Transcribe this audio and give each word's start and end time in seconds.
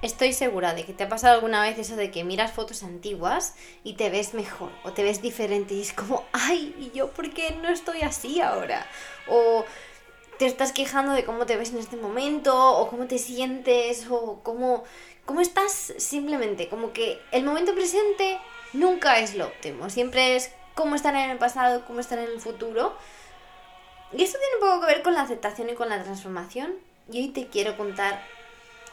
Estoy 0.00 0.32
segura 0.32 0.74
de 0.74 0.84
que 0.84 0.92
te 0.92 1.02
ha 1.02 1.08
pasado 1.08 1.34
alguna 1.34 1.60
vez 1.60 1.76
eso 1.76 1.96
de 1.96 2.12
que 2.12 2.22
miras 2.22 2.52
fotos 2.52 2.84
antiguas 2.84 3.56
y 3.82 3.94
te 3.94 4.10
ves 4.10 4.32
mejor 4.32 4.70
o 4.84 4.92
te 4.92 5.02
ves 5.02 5.22
diferente 5.22 5.74
y 5.74 5.82
es 5.82 5.92
como, 5.92 6.24
ay, 6.32 6.72
¿y 6.78 6.96
yo 6.96 7.10
por 7.10 7.30
qué 7.34 7.50
no 7.60 7.68
estoy 7.68 8.02
así 8.02 8.40
ahora? 8.40 8.86
O 9.26 9.64
te 10.38 10.46
estás 10.46 10.70
quejando 10.70 11.14
de 11.14 11.24
cómo 11.24 11.46
te 11.46 11.56
ves 11.56 11.70
en 11.70 11.78
este 11.78 11.96
momento 11.96 12.78
o 12.78 12.88
cómo 12.88 13.06
te 13.06 13.18
sientes 13.18 14.06
o 14.08 14.40
cómo, 14.44 14.84
cómo 15.24 15.40
estás 15.40 15.94
simplemente. 15.98 16.68
Como 16.68 16.92
que 16.92 17.20
el 17.32 17.42
momento 17.42 17.74
presente 17.74 18.38
nunca 18.74 19.18
es 19.18 19.34
lo 19.34 19.46
óptimo, 19.46 19.90
siempre 19.90 20.36
es 20.36 20.52
cómo 20.76 20.94
estar 20.94 21.16
en 21.16 21.30
el 21.30 21.38
pasado, 21.38 21.84
cómo 21.84 21.98
estar 21.98 22.20
en 22.20 22.30
el 22.30 22.40
futuro. 22.40 22.96
Y 24.12 24.22
esto 24.22 24.38
tiene 24.38 24.54
un 24.54 24.60
poco 24.60 24.86
que 24.86 24.94
ver 24.94 25.02
con 25.02 25.14
la 25.14 25.22
aceptación 25.22 25.70
y 25.70 25.74
con 25.74 25.88
la 25.88 26.04
transformación. 26.04 26.76
Y 27.10 27.20
hoy 27.20 27.28
te 27.28 27.48
quiero 27.48 27.76
contar 27.76 28.22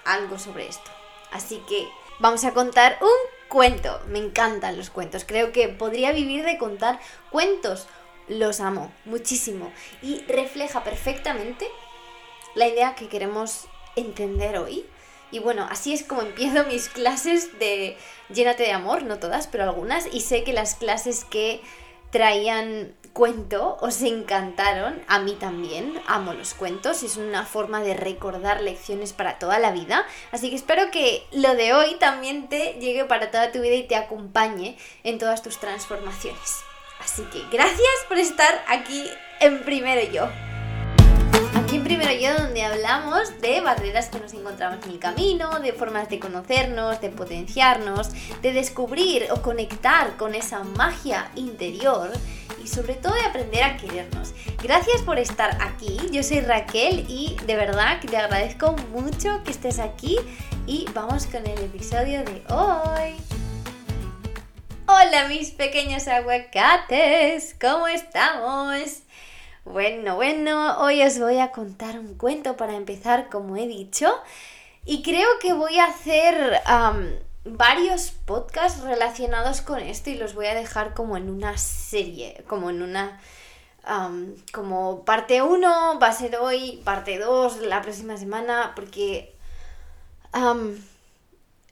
algo 0.06 0.40
sobre 0.40 0.68
esto. 0.68 0.92
Así 1.32 1.62
que 1.68 1.88
vamos 2.20 2.46
a 2.46 2.54
contar 2.54 2.98
un 3.02 3.50
cuento. 3.50 4.00
Me 4.08 4.20
encantan 4.20 4.78
los 4.78 4.90
cuentos. 4.90 5.26
Creo 5.26 5.52
que 5.52 5.68
podría 5.68 6.12
vivir 6.12 6.46
de 6.46 6.58
contar 6.58 7.00
cuentos. 7.30 7.88
Los 8.28 8.60
amo 8.60 8.92
muchísimo. 9.06 9.72
Y 10.02 10.22
refleja 10.28 10.84
perfectamente 10.84 11.68
la 12.56 12.68
idea 12.68 12.96
que 12.96 13.08
queremos 13.08 13.68
entender 13.96 14.58
hoy. 14.58 14.86
Y 15.32 15.40
bueno, 15.40 15.68
así 15.70 15.94
es 15.94 16.04
como 16.04 16.22
empiezo 16.22 16.64
mis 16.68 16.90
clases 16.90 17.60
de 17.60 17.98
Llénate 18.30 18.64
de 18.64 18.72
amor, 18.72 19.04
no 19.04 19.20
todas, 19.20 19.48
pero 19.48 19.64
algunas. 19.64 20.08
Y 20.12 20.22
sé 20.22 20.44
que 20.44 20.54
las 20.54 20.76
clases 20.76 21.26
que 21.26 21.62
traían 22.12 22.96
cuento 23.16 23.78
os 23.80 24.02
encantaron, 24.02 25.02
a 25.08 25.20
mí 25.20 25.38
también, 25.40 26.02
amo 26.06 26.34
los 26.34 26.54
cuentos, 26.54 27.02
es 27.02 27.16
una 27.16 27.46
forma 27.46 27.80
de 27.80 27.94
recordar 27.94 28.60
lecciones 28.60 29.14
para 29.14 29.40
toda 29.40 29.58
la 29.58 29.72
vida, 29.72 30.06
así 30.34 30.50
que 30.50 30.58
espero 30.58 30.92
que 30.92 31.26
lo 31.32 31.56
de 31.56 31.74
hoy 31.74 31.96
también 31.96 32.50
te 32.50 32.74
llegue 32.74 33.06
para 33.06 33.32
toda 33.32 33.54
tu 33.54 33.62
vida 33.62 33.76
y 33.76 33.88
te 33.88 33.96
acompañe 33.96 34.78
en 35.06 35.18
todas 35.18 35.42
tus 35.42 35.62
transformaciones. 35.62 36.58
Así 37.00 37.24
que 37.32 37.42
gracias 37.50 37.80
por 38.10 38.18
estar 38.18 38.66
aquí 38.68 39.06
en 39.40 39.64
Primero 39.64 40.12
Yo. 40.12 40.28
Aquí 41.56 41.78
en 41.78 41.86
Primero 41.86 42.12
Yo 42.12 42.34
donde 42.38 42.64
hablamos 42.64 43.40
de 43.40 43.62
barreras 43.62 44.10
que 44.10 44.20
nos 44.20 44.34
encontramos 44.34 44.86
en 44.86 44.92
el 44.92 45.00
camino, 45.00 45.62
de 45.62 45.72
formas 45.72 46.10
de 46.10 46.20
conocernos, 46.20 47.00
de 47.00 47.10
potenciarnos, 47.12 48.10
de 48.42 48.52
descubrir 48.52 49.28
o 49.32 49.42
conectar 49.42 50.18
con 50.18 50.36
esa 50.36 50.66
magia 50.66 51.32
interior 51.36 52.12
y 52.64 52.68
sobre 52.68 52.96
todo 52.96 53.14
de 53.14 53.22
aprender 53.22 53.64
a 53.64 53.78
querernos. 53.78 54.34
Gracias 54.62 55.02
por 55.02 55.20
estar 55.20 55.58
aquí, 55.62 55.98
yo 56.12 56.24
soy 56.24 56.42
Raquel 56.42 57.06
y 57.08 57.38
de 57.46 57.56
verdad 57.56 58.00
que 58.00 58.08
te 58.08 58.18
agradezco 58.18 58.76
mucho 58.92 59.44
que 59.44 59.52
estés 59.52 59.80
aquí 59.80 60.18
y 60.66 60.86
vamos 60.94 61.26
con 61.28 61.46
el 61.46 61.60
episodio 61.60 62.24
de 62.24 62.44
hoy. 62.54 63.16
Hola 64.88 65.28
mis 65.28 65.52
pequeños 65.52 66.08
aguacates, 66.08 67.56
¿cómo 67.60 67.88
estamos? 67.88 69.04
Bueno, 69.66 70.16
bueno, 70.16 70.78
hoy 70.80 71.02
os 71.02 71.18
voy 71.18 71.40
a 71.40 71.52
contar 71.52 71.98
un 71.98 72.16
cuento 72.16 72.56
para 72.56 72.76
empezar, 72.76 73.30
como 73.30 73.58
he 73.58 73.66
dicho, 73.66 74.16
y 74.86 75.02
creo 75.02 75.28
que 75.42 75.54
voy 75.54 75.80
a 75.80 75.86
hacer 75.86 76.62
varios 77.46 78.12
podcasts 78.12 78.82
relacionados 78.82 79.62
con 79.62 79.80
esto 79.80 80.10
y 80.10 80.16
los 80.16 80.34
voy 80.34 80.48
a 80.48 80.56
dejar 80.56 80.94
como 80.94 81.16
en 81.16 81.30
una 81.30 81.58
serie, 81.58 82.44
como 82.48 82.70
en 82.72 82.82
una... 82.82 83.22
como 84.52 85.06
parte 85.06 85.44
1 85.44 86.00
va 86.00 86.08
a 86.08 86.14
ser 86.14 86.38
hoy, 86.38 86.82
parte 86.84 87.20
2 87.20 87.62
la 87.62 87.82
próxima 87.84 88.18
semana, 88.18 88.74
porque 88.76 89.34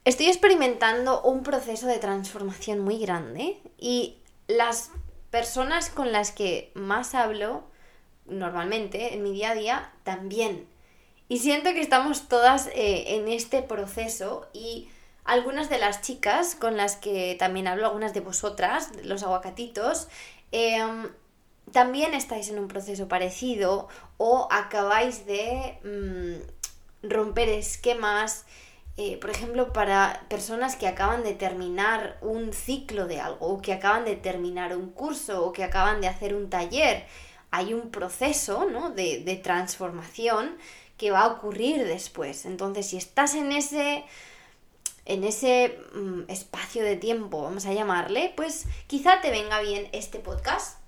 estoy 0.04 0.26
experimentando 0.26 1.22
un 1.22 1.42
proceso 1.42 1.86
de 1.88 1.98
transformación 1.98 2.78
muy 2.78 2.98
grande 2.98 3.58
y 3.76 4.16
las 4.46 4.90
personas 5.30 5.90
con 5.90 6.12
las 6.12 6.30
que 6.30 6.70
más 6.74 7.14
hablo 7.16 7.64
normalmente 8.26 9.14
en 9.14 9.22
mi 9.24 9.32
día 9.32 9.50
a 9.50 9.54
día 9.54 9.92
también. 10.04 10.66
Y 11.28 11.38
siento 11.38 11.72
que 11.72 11.80
estamos 11.80 12.28
todas 12.28 12.68
eh, 12.68 13.16
en 13.16 13.28
este 13.28 13.62
proceso 13.62 14.46
y 14.52 14.88
algunas 15.24 15.70
de 15.70 15.78
las 15.78 16.02
chicas 16.02 16.54
con 16.54 16.76
las 16.76 16.96
que 16.96 17.36
también 17.38 17.66
hablo, 17.66 17.86
algunas 17.86 18.14
de 18.14 18.20
vosotras, 18.20 18.90
los 19.02 19.22
aguacatitos, 19.22 20.08
em, 20.52 21.10
también 21.72 22.14
estáis 22.14 22.50
en 22.50 22.58
un 22.58 22.68
proceso 22.68 23.08
parecido 23.08 23.88
o 24.18 24.48
acabáis 24.50 25.26
de 25.26 25.78
mm, 25.82 27.08
romper 27.08 27.48
esquemas, 27.48 28.44
eh, 28.96 29.18
por 29.18 29.30
ejemplo, 29.30 29.72
para 29.72 30.24
personas 30.28 30.76
que 30.76 30.86
acaban 30.86 31.24
de 31.24 31.34
terminar 31.34 32.18
un 32.20 32.52
ciclo 32.52 33.06
de 33.06 33.20
algo, 33.20 33.46
o 33.46 33.62
que 33.62 33.72
acaban 33.72 34.04
de 34.04 34.16
terminar 34.16 34.76
un 34.76 34.90
curso, 34.90 35.44
o 35.44 35.52
que 35.52 35.64
acaban 35.64 36.00
de 36.00 36.08
hacer 36.08 36.34
un 36.34 36.50
taller, 36.50 37.06
hay 37.50 37.74
un 37.74 37.90
proceso 37.90 38.66
¿no? 38.66 38.90
de, 38.90 39.20
de 39.24 39.36
transformación 39.36 40.56
que 40.98 41.10
va 41.10 41.22
a 41.22 41.28
ocurrir 41.28 41.84
después. 41.86 42.44
Entonces, 42.46 42.86
si 42.88 42.96
estás 42.96 43.34
en 43.34 43.52
ese 43.52 44.04
en 45.06 45.24
ese 45.24 45.78
mm, 45.94 46.22
espacio 46.28 46.82
de 46.82 46.96
tiempo, 46.96 47.42
vamos 47.42 47.66
a 47.66 47.72
llamarle, 47.72 48.32
pues 48.36 48.66
quizá 48.86 49.20
te 49.20 49.30
venga 49.30 49.60
bien 49.60 49.88
este 49.92 50.18
podcast. 50.18 50.78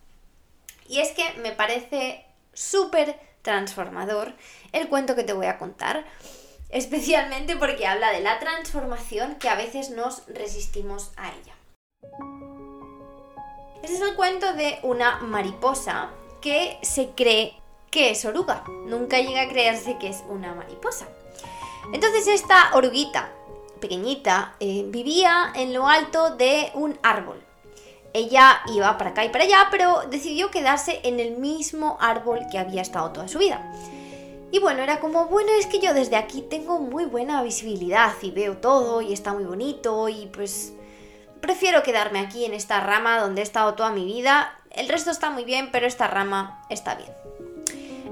Y 0.88 1.00
es 1.00 1.10
que 1.12 1.25
me 1.41 1.53
parece 1.53 2.25
súper 2.54 3.19
transformador 3.43 4.34
el 4.72 4.88
cuento 4.88 5.15
que 5.15 5.25
te 5.25 5.32
voy 5.32 5.47
a 5.47 5.59
contar, 5.59 6.04
especialmente 6.71 7.56
porque 7.56 7.87
habla 7.87 8.10
de 8.10 8.21
la 8.21 8.38
transformación 8.38 9.37
que 9.37 9.49
a 9.49 9.54
veces 9.54 9.91
nos 9.91 10.27
resistimos 10.27 11.12
a 11.16 11.31
ella. 11.31 11.54
Este 13.83 13.97
es 13.97 14.00
el 14.00 14.16
cuento 14.16 14.53
de 14.54 14.78
una 14.83 15.19
mariposa 15.19 16.10
que 16.41 16.78
se 16.83 17.10
cree 17.10 17.54
que 17.91 18.10
es 18.10 18.25
oruga. 18.25 18.65
Nunca 18.87 19.21
llega 19.21 19.43
a 19.43 19.48
creerse 19.48 19.97
que 19.98 20.09
es 20.09 20.25
una 20.28 20.54
mariposa. 20.54 21.06
Entonces 21.93 22.27
esta 22.27 22.75
oruguita 22.75 23.31
pequeñita, 23.81 24.55
eh, 24.61 24.85
vivía 24.89 25.53
en 25.55 25.73
lo 25.73 25.89
alto 25.89 26.37
de 26.37 26.71
un 26.75 26.99
árbol. 27.03 27.43
Ella 28.13 28.63
iba 28.75 28.97
para 28.97 29.11
acá 29.11 29.25
y 29.25 29.29
para 29.29 29.45
allá, 29.45 29.69
pero 29.71 30.03
decidió 30.11 30.51
quedarse 30.51 31.01
en 31.05 31.21
el 31.21 31.37
mismo 31.37 31.99
árbol 32.01 32.41
que 32.51 32.59
había 32.59 32.83
estado 32.83 33.11
toda 33.11 33.29
su 33.29 33.39
vida. 33.39 33.71
Y 34.51 34.59
bueno, 34.59 34.83
era 34.83 35.01
como, 35.01 35.27
bueno, 35.27 35.51
es 35.59 35.67
que 35.67 35.81
yo 35.81 35.93
desde 35.93 36.17
aquí 36.17 36.41
tengo 36.41 36.79
muy 36.79 37.05
buena 37.05 37.43
visibilidad 37.43 38.13
y 38.23 38.31
veo 38.31 38.57
todo 38.57 39.03
y 39.03 39.13
está 39.13 39.33
muy 39.33 39.45
bonito 39.45 40.09
y 40.09 40.27
pues 40.33 40.73
prefiero 41.41 41.83
quedarme 41.83 42.21
aquí 42.21 42.45
en 42.45 42.55
esta 42.55 42.81
rama 42.81 43.19
donde 43.19 43.43
he 43.43 43.45
estado 43.45 43.75
toda 43.75 43.91
mi 43.91 44.05
vida. 44.05 44.57
El 44.71 44.89
resto 44.89 45.11
está 45.11 45.31
muy 45.31 45.45
bien, 45.45 45.71
pero 45.73 45.87
esta 45.87 46.07
rama 46.07 46.65
está 46.71 46.95
bien. 46.95 47.11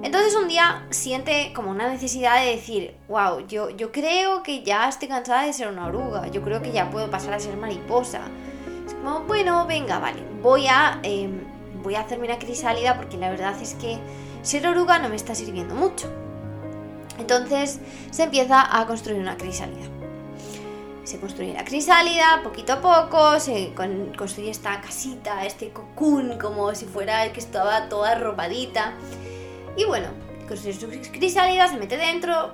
Entonces 0.05 0.37
un 0.37 0.49
día 0.49 0.87
siente 0.91 1.55
como 1.55 1.71
una 1.71 1.89
necesidad 1.89 2.39
de 2.39 2.51
decir, 2.51 2.95
wow, 3.09 3.47
yo, 3.47 3.71
yo 3.71 3.91
creo 3.91 4.43
que 4.43 4.63
ya 4.63 4.87
estoy 4.87 5.09
cansada 5.09 5.47
de 5.47 5.55
ser 5.55 5.69
una 5.69 5.87
oruga, 5.87 6.29
yo 6.29 6.43
creo 6.43 6.61
que 6.61 6.73
ya 6.73 6.91
puedo 6.91 7.11
pasar 7.11 7.33
a 7.33 7.41
ser 7.41 7.57
mariposa. 7.57 8.21
Es 8.87 8.93
como, 8.93 9.21
bueno, 9.21 9.67
venga, 9.67 9.99
vale, 9.99 10.23
voy 10.43 10.67
a, 10.67 11.01
em, 11.03 11.41
voy 11.83 11.95
a 11.95 12.01
hacerme 12.01 12.27
una 12.27 12.39
crisálida 12.39 12.99
porque 12.99 13.17
la 13.17 13.31
verdad 13.31 13.55
es 13.63 13.73
que 13.77 13.97
ser 14.43 14.67
oruga 14.67 14.99
no 14.99 15.09
me 15.09 15.17
está 15.17 15.35
sirviendo 15.35 15.75
mucho. 15.75 16.13
Entonces 17.19 17.81
se 18.11 18.25
empieza 18.25 18.79
a 18.79 18.87
construir 18.87 19.19
una 19.19 19.39
crisálida. 19.39 19.87
Se 21.05 21.19
construye 21.19 21.55
la 21.55 21.65
crisálida 21.65 22.43
poquito 22.45 22.75
a 22.75 22.81
poco, 22.83 23.41
se 23.41 23.73
construye 23.73 24.51
esta 24.51 24.83
casita, 24.83 25.47
este 25.47 25.71
cocoon, 25.71 26.39
como 26.39 26.75
si 26.75 26.85
fuera 26.85 27.25
el 27.25 27.33
que 27.33 27.41
estaba 27.41 27.89
toda 27.89 28.13
arropadita. 28.13 28.93
Y 29.77 29.85
bueno, 29.85 30.09
con 30.47 30.57
su 30.57 30.71
crisálida 31.13 31.69
se 31.69 31.77
mete 31.77 31.97
dentro, 31.97 32.53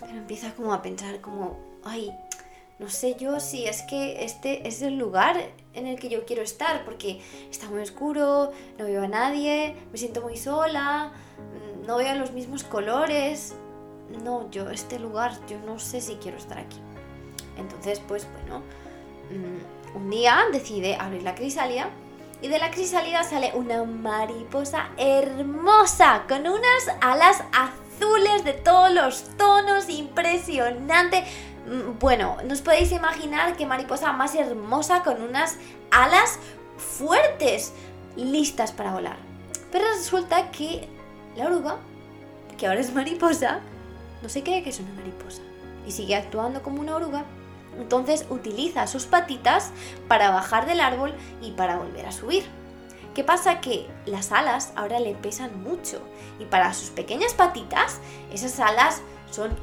pero 0.00 0.12
empieza 0.12 0.54
como 0.54 0.72
a 0.72 0.80
pensar 0.80 1.20
como, 1.20 1.58
ay, 1.84 2.10
no 2.78 2.88
sé 2.88 3.16
yo 3.18 3.38
si 3.40 3.66
es 3.66 3.82
que 3.82 4.24
este 4.24 4.66
es 4.66 4.82
el 4.82 4.96
lugar 4.96 5.36
en 5.74 5.86
el 5.86 5.98
que 5.98 6.08
yo 6.08 6.24
quiero 6.24 6.42
estar, 6.42 6.84
porque 6.84 7.20
está 7.50 7.68
muy 7.68 7.80
oscuro, 7.80 8.52
no 8.78 8.84
veo 8.84 9.02
a 9.02 9.08
nadie, 9.08 9.74
me 9.92 9.98
siento 9.98 10.22
muy 10.22 10.36
sola, 10.36 11.12
mm, 11.36 11.86
no 11.86 11.96
veo 11.96 12.14
los 12.14 12.32
mismos 12.32 12.64
colores. 12.64 13.54
No, 14.24 14.50
yo 14.50 14.70
este 14.70 14.98
lugar, 14.98 15.32
yo 15.48 15.58
no 15.58 15.78
sé 15.78 16.00
si 16.00 16.14
quiero 16.14 16.38
estar 16.38 16.58
aquí. 16.58 16.78
Entonces, 17.58 18.00
pues 18.08 18.26
bueno, 18.32 18.62
mm, 19.30 19.96
un 19.96 20.10
día 20.10 20.44
decide 20.50 20.94
abrir 20.94 21.22
la 21.24 21.34
crisálida 21.34 21.90
y 22.40 22.48
de 22.48 22.58
la 22.58 22.70
crisálida 22.70 23.24
sale 23.24 23.52
una 23.54 23.84
mariposa 23.84 24.90
hermosa 24.96 26.24
con 26.28 26.46
unas 26.46 26.88
alas 27.00 27.42
azules 27.52 28.44
de 28.44 28.52
todos 28.52 28.92
los 28.92 29.24
tonos, 29.36 29.88
impresionante. 29.88 31.24
Mm, 31.66 31.98
bueno, 31.98 32.36
no 32.44 32.52
os 32.52 32.62
podéis 32.62 32.92
imaginar 32.92 33.56
qué 33.56 33.66
mariposa 33.66 34.12
más 34.12 34.34
hermosa 34.34 35.02
con 35.02 35.20
unas 35.20 35.56
alas 35.90 36.38
fuertes, 36.76 37.72
listas 38.16 38.72
para 38.72 38.92
volar. 38.92 39.16
Pero 39.72 39.84
resulta 39.96 40.50
que 40.50 40.88
la 41.36 41.46
oruga, 41.46 41.76
que 42.56 42.66
ahora 42.66 42.80
es 42.80 42.94
mariposa, 42.94 43.60
no 44.22 44.28
se 44.28 44.42
cree 44.42 44.62
que 44.62 44.70
es 44.70 44.80
una 44.80 44.92
mariposa. 44.92 45.42
y 45.86 45.90
sigue 45.90 46.14
actuando 46.16 46.62
como 46.62 46.82
una 46.82 46.96
oruga, 46.96 47.24
entonces 47.78 48.26
utiliza 48.30 48.86
sus 48.86 49.06
patitas 49.06 49.70
para 50.08 50.30
bajar 50.30 50.66
del 50.66 50.80
árbol 50.80 51.14
y 51.40 51.52
para 51.52 51.76
volver 51.76 52.06
a 52.06 52.12
subir. 52.12 52.44
¿Qué 53.14 53.24
pasa? 53.24 53.60
Que 53.60 53.88
las 54.06 54.32
alas 54.32 54.72
ahora 54.76 55.00
le 55.00 55.14
pesan 55.14 55.62
mucho 55.62 56.00
y 56.38 56.44
para 56.44 56.72
sus 56.74 56.90
pequeñas 56.90 57.34
patitas 57.34 57.98
esas 58.32 58.60
alas 58.60 59.02
son 59.30 59.56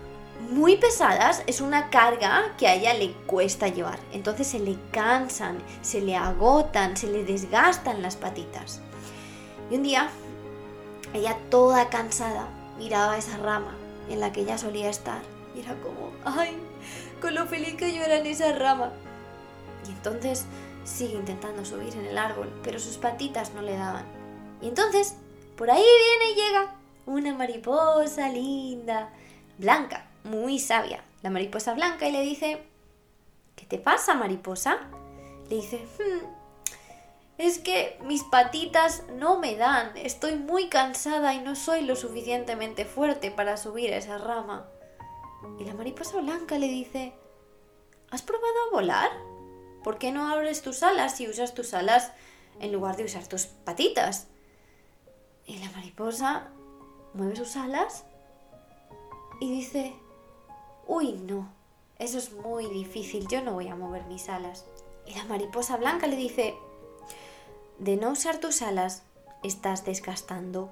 muy 0.50 0.76
pesadas, 0.76 1.44
es 1.48 1.62
una 1.62 1.90
carga 1.90 2.54
que 2.58 2.68
a 2.68 2.76
ella 2.76 2.94
le 2.94 3.14
cuesta 3.26 3.68
llevar. 3.68 4.00
Entonces 4.12 4.48
se 4.48 4.60
le 4.60 4.78
cansan, 4.92 5.58
se 5.82 6.02
le 6.02 6.16
agotan, 6.16 6.98
se 6.98 7.08
le 7.08 7.24
desgastan 7.24 8.02
las 8.02 8.16
patitas. 8.16 8.82
Y 9.72 9.76
un 9.76 9.84
día, 9.84 10.10
ella 11.14 11.38
toda 11.50 11.90
cansada 11.90 12.50
miraba 12.78 13.18
esa 13.18 13.38
rama 13.38 13.76
en 14.10 14.20
la 14.20 14.32
que 14.32 14.42
ella 14.42 14.58
solía 14.58 14.90
estar 14.90 15.22
y 15.56 15.62
era 15.62 15.76
como, 15.82 16.12
ay, 16.26 16.58
con 17.22 17.36
lo 17.36 17.46
feliz 17.48 17.76
que 17.76 17.94
yo 17.94 18.04
era 18.04 18.18
en 18.18 18.26
esa 18.26 18.52
rama. 18.54 18.92
Y 19.88 19.92
entonces 19.92 20.46
sigue 20.84 21.16
intentando 21.16 21.66
subir 21.66 21.94
en 21.94 22.06
el 22.06 22.18
árbol, 22.18 22.52
pero 22.64 22.80
sus 22.80 22.98
patitas 22.98 23.54
no 23.54 23.62
le 23.62 23.78
daban. 23.78 24.06
Y 24.62 24.68
entonces, 24.68 25.16
por 25.58 25.70
ahí 25.70 25.84
viene 25.84 26.32
y 26.32 26.36
llega 26.36 26.76
una 27.06 27.34
mariposa 27.34 28.30
linda, 28.30 29.10
blanca, 29.58 30.06
muy 30.24 30.60
sabia. 30.60 31.04
La 31.22 31.30
mariposa 31.30 31.74
blanca 31.74 32.08
y 32.08 32.12
le 32.12 32.22
dice, 32.22 32.64
¿qué 33.56 33.66
te 33.66 33.78
pasa, 33.78 34.14
mariposa? 34.14 34.78
Le 35.50 35.58
dice, 35.58 35.86
hmm, 35.98 36.26
es 37.38 37.60
que 37.60 37.98
mis 38.04 38.24
patitas 38.24 39.04
no 39.14 39.40
me 39.40 39.56
dan, 39.56 39.96
estoy 39.98 40.36
muy 40.36 40.70
cansada 40.70 41.34
y 41.34 41.40
no 41.40 41.56
soy 41.56 41.82
lo 41.82 41.96
suficientemente 41.96 42.86
fuerte 42.86 43.32
para 43.32 43.58
subir 43.58 43.94
a 43.94 43.98
esa 43.98 44.18
rama. 44.18 44.66
Y 45.60 45.66
la 45.66 45.74
mariposa 45.74 46.20
blanca 46.22 46.58
le 46.58 46.68
dice, 46.68 47.14
¿has 48.12 48.22
probado 48.22 48.54
a 48.68 48.72
volar? 48.72 49.12
¿Por 49.84 49.98
qué 49.98 50.12
no 50.12 50.28
abres 50.28 50.62
tus 50.62 50.84
alas 50.84 51.20
y 51.22 51.28
usas 51.28 51.54
tus 51.54 51.74
alas 51.74 52.12
en 52.60 52.72
lugar 52.72 52.96
de 52.96 53.06
usar 53.06 53.28
tus 53.28 53.46
patitas? 53.46 54.28
Y 55.46 55.58
la 55.58 55.70
mariposa 55.72 56.48
mueve 57.14 57.36
sus 57.36 57.56
alas 57.56 58.04
y 59.40 59.52
dice, 59.52 59.94
uy, 60.88 61.14
no, 61.14 61.50
eso 62.00 62.18
es 62.18 62.32
muy 62.32 62.68
difícil, 62.68 63.28
yo 63.28 63.42
no 63.42 63.54
voy 63.54 63.68
a 63.68 63.76
mover 63.76 64.06
mis 64.06 64.28
alas. 64.30 64.66
Y 65.06 65.14
la 65.14 65.26
mariposa 65.26 65.78
blanca 65.78 66.08
le 66.08 66.16
dice, 66.16 66.56
de 67.80 67.96
no 67.96 68.12
usar 68.12 68.40
tus 68.40 68.62
alas, 68.62 69.04
estás 69.44 69.86
desgastando 69.86 70.72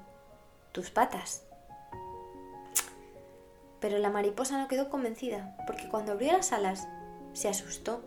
tus 0.72 0.90
patas. 0.90 1.43
Pero 3.84 3.98
la 3.98 4.08
mariposa 4.08 4.56
no 4.56 4.66
quedó 4.66 4.88
convencida, 4.88 5.54
porque 5.66 5.90
cuando 5.90 6.12
abrió 6.12 6.32
las 6.32 6.54
alas, 6.54 6.88
se 7.34 7.50
asustó 7.50 8.00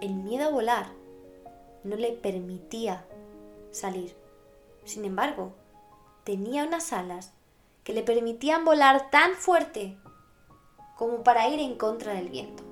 el 0.00 0.14
miedo 0.14 0.46
a 0.46 0.52
volar 0.52 0.86
no 1.82 1.96
le 1.96 2.12
permitía 2.12 3.04
salir. 3.72 4.14
Sin 4.84 5.04
embargo, 5.04 5.54
tenía 6.22 6.64
unas 6.64 6.92
alas 6.92 7.32
que 7.82 7.94
le 7.94 8.04
permitían 8.04 8.64
volar 8.64 9.10
tan 9.10 9.34
fuerte 9.34 9.96
como 10.96 11.24
para 11.24 11.48
ir 11.48 11.58
en 11.58 11.76
contra 11.76 12.14
del 12.14 12.28
viento. 12.28 12.62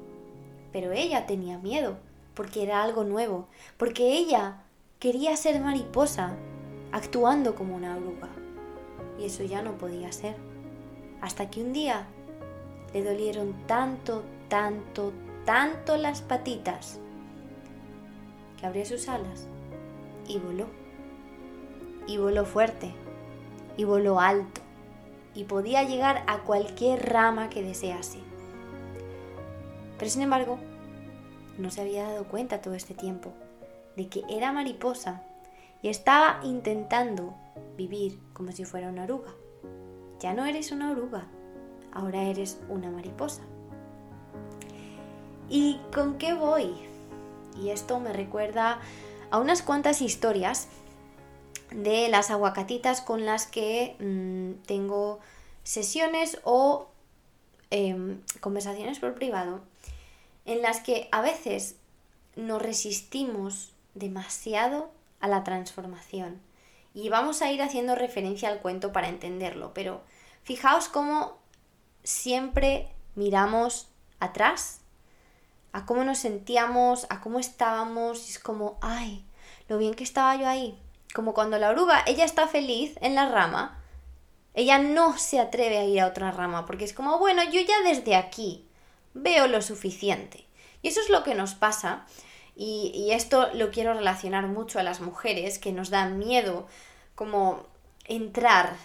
Pero 0.73 0.93
ella 0.93 1.27
tenía 1.27 1.59
miedo, 1.59 1.97
porque 2.35 2.63
era 2.63 2.85
algo 2.85 3.03
nuevo, 3.03 3.49
porque 3.77 4.13
ella 4.13 4.63
quería 5.01 5.37
ser 5.37 5.61
mariposa, 5.61 6.37
actuando 6.93 7.57
como 7.57 7.75
una 7.75 7.97
oruga. 7.97 8.29
Y 9.19 9.25
eso 9.25 9.43
ya 9.43 9.63
no 9.63 9.79
podía 9.79 10.13
ser. 10.13 10.54
Hasta 11.25 11.49
que 11.49 11.63
un 11.63 11.73
día 11.73 12.07
le 12.93 13.03
dolieron 13.03 13.55
tanto, 13.67 14.23
tanto, 14.51 15.11
tanto 15.47 15.97
las 15.97 16.21
patitas 16.21 17.01
abrió 18.67 18.85
sus 18.85 19.09
alas 19.09 19.47
y 20.27 20.39
voló. 20.39 20.67
Y 22.07 22.19
voló 22.19 22.45
fuerte, 22.45 22.93
y 23.79 23.85
voló 23.85 24.21
alto, 24.21 24.61
y 25.35 25.45
podía 25.45 25.83
llegar 25.85 26.23
a 26.27 26.41
cualquier 26.41 27.11
rama 27.11 27.49
que 27.49 27.63
desease. 27.63 28.19
Pero 29.99 30.11
sin 30.11 30.21
embargo, 30.21 30.59
no 31.57 31.71
se 31.71 31.81
había 31.81 32.05
dado 32.05 32.25
cuenta 32.25 32.61
todo 32.61 32.75
este 32.75 32.93
tiempo 32.93 33.33
de 33.97 34.09
que 34.09 34.23
era 34.29 34.53
mariposa 34.53 35.23
y 35.81 35.89
estaba 35.89 36.41
intentando 36.43 37.35
vivir 37.79 38.19
como 38.35 38.53
si 38.53 38.67
fuera 38.67 38.91
una 38.91 39.05
oruga. 39.05 39.33
Ya 40.25 40.33
no 40.33 40.47
eres 40.47 40.73
una 40.73 40.91
oruga, 40.91 41.27
ahora 41.93 42.23
eres 42.23 42.59
una 42.71 42.91
mariposa. 42.91 43.43
¿Y 45.51 45.79
con 45.95 46.17
qué 46.17 46.33
voy? 46.33 46.73
Y 47.63 47.69
esto 47.69 48.01
me 48.01 48.11
recuerda 48.11 48.81
a 49.31 49.39
unas 49.39 49.61
cuantas 49.61 50.01
historias 50.01 50.69
de 51.71 52.09
las 52.09 52.31
aguacatitas 52.31 53.03
con 53.03 53.27
las 53.27 53.47
que 53.47 53.97
mm, 54.01 54.65
tengo 54.65 55.21
sesiones 55.63 56.41
o 56.43 56.89
em, 57.71 58.23
conversaciones 58.41 59.01
por 59.01 59.13
privado 59.13 59.61
en 60.47 60.63
las 60.63 60.81
que 60.81 61.07
a 61.13 61.21
veces 61.21 61.77
nos 62.35 62.63
resistimos 62.63 63.75
demasiado 63.93 64.91
a 65.21 65.29
la 65.29 65.45
transformación. 65.45 66.41
Y 66.95 67.11
vamos 67.11 67.43
a 67.43 67.53
ir 67.53 67.61
haciendo 67.61 67.95
referencia 67.95 68.49
al 68.49 68.61
cuento 68.61 68.91
para 68.91 69.11
entenderlo, 69.11 69.75
pero 69.75 70.01
fijaos 70.45 70.89
cómo 70.89 71.39
siempre 72.03 72.89
miramos 73.17 73.89
atrás 74.21 74.81
a 75.75 75.87
cómo 75.87 76.05
nos 76.05 76.19
sentíamos, 76.19 77.05
a 77.11 77.21
cómo 77.21 77.41
estábamos, 77.41 78.29
y 78.29 78.31
es 78.31 78.39
como, 78.39 78.79
ay, 78.81 79.25
lo 79.69 79.77
bien 79.77 79.95
que 79.95 80.05
estaba 80.05 80.37
yo 80.37 80.49
ahí. 80.49 80.79
Como 81.13 81.35
cuando 81.35 81.59
la 81.59 81.71
oruga, 81.71 82.05
ella 82.07 82.25
está 82.25 82.47
feliz 82.47 82.95
en 83.01 83.17
la 83.17 83.29
rama, 83.29 83.83
ella 84.55 84.79
no 84.79 85.19
se 85.19 85.41
atreve 85.41 85.79
a 85.79 85.85
ir 85.85 86.01
a 86.01 86.07
otra 86.07 86.31
rama, 86.31 86.65
porque 86.65 86.85
es 86.85 86.93
como, 86.93 87.19
bueno, 87.19 87.43
yo 87.43 87.61
ya 87.61 87.81
desde 87.85 88.15
aquí 88.15 88.69
veo 89.15 89.49
lo 89.49 89.61
suficiente. 89.63 90.47
Y 90.81 90.89
eso 90.89 91.01
es 91.01 91.09
lo 91.09 91.25
que 91.25 91.35
nos 91.35 91.57
pasa, 91.57 92.07
y, 92.55 92.93
y 92.95 93.11
esto 93.11 93.51
lo 93.53 93.73
quiero 93.73 93.95
relacionar 93.95 94.47
mucho 94.47 94.79
a 94.79 94.85
las 94.85 95.01
mujeres, 95.01 95.59
que 95.59 95.73
nos 95.73 95.91
dan 95.91 96.21
miedo 96.21 96.69
como 97.17 97.67
entrar, 98.05 98.77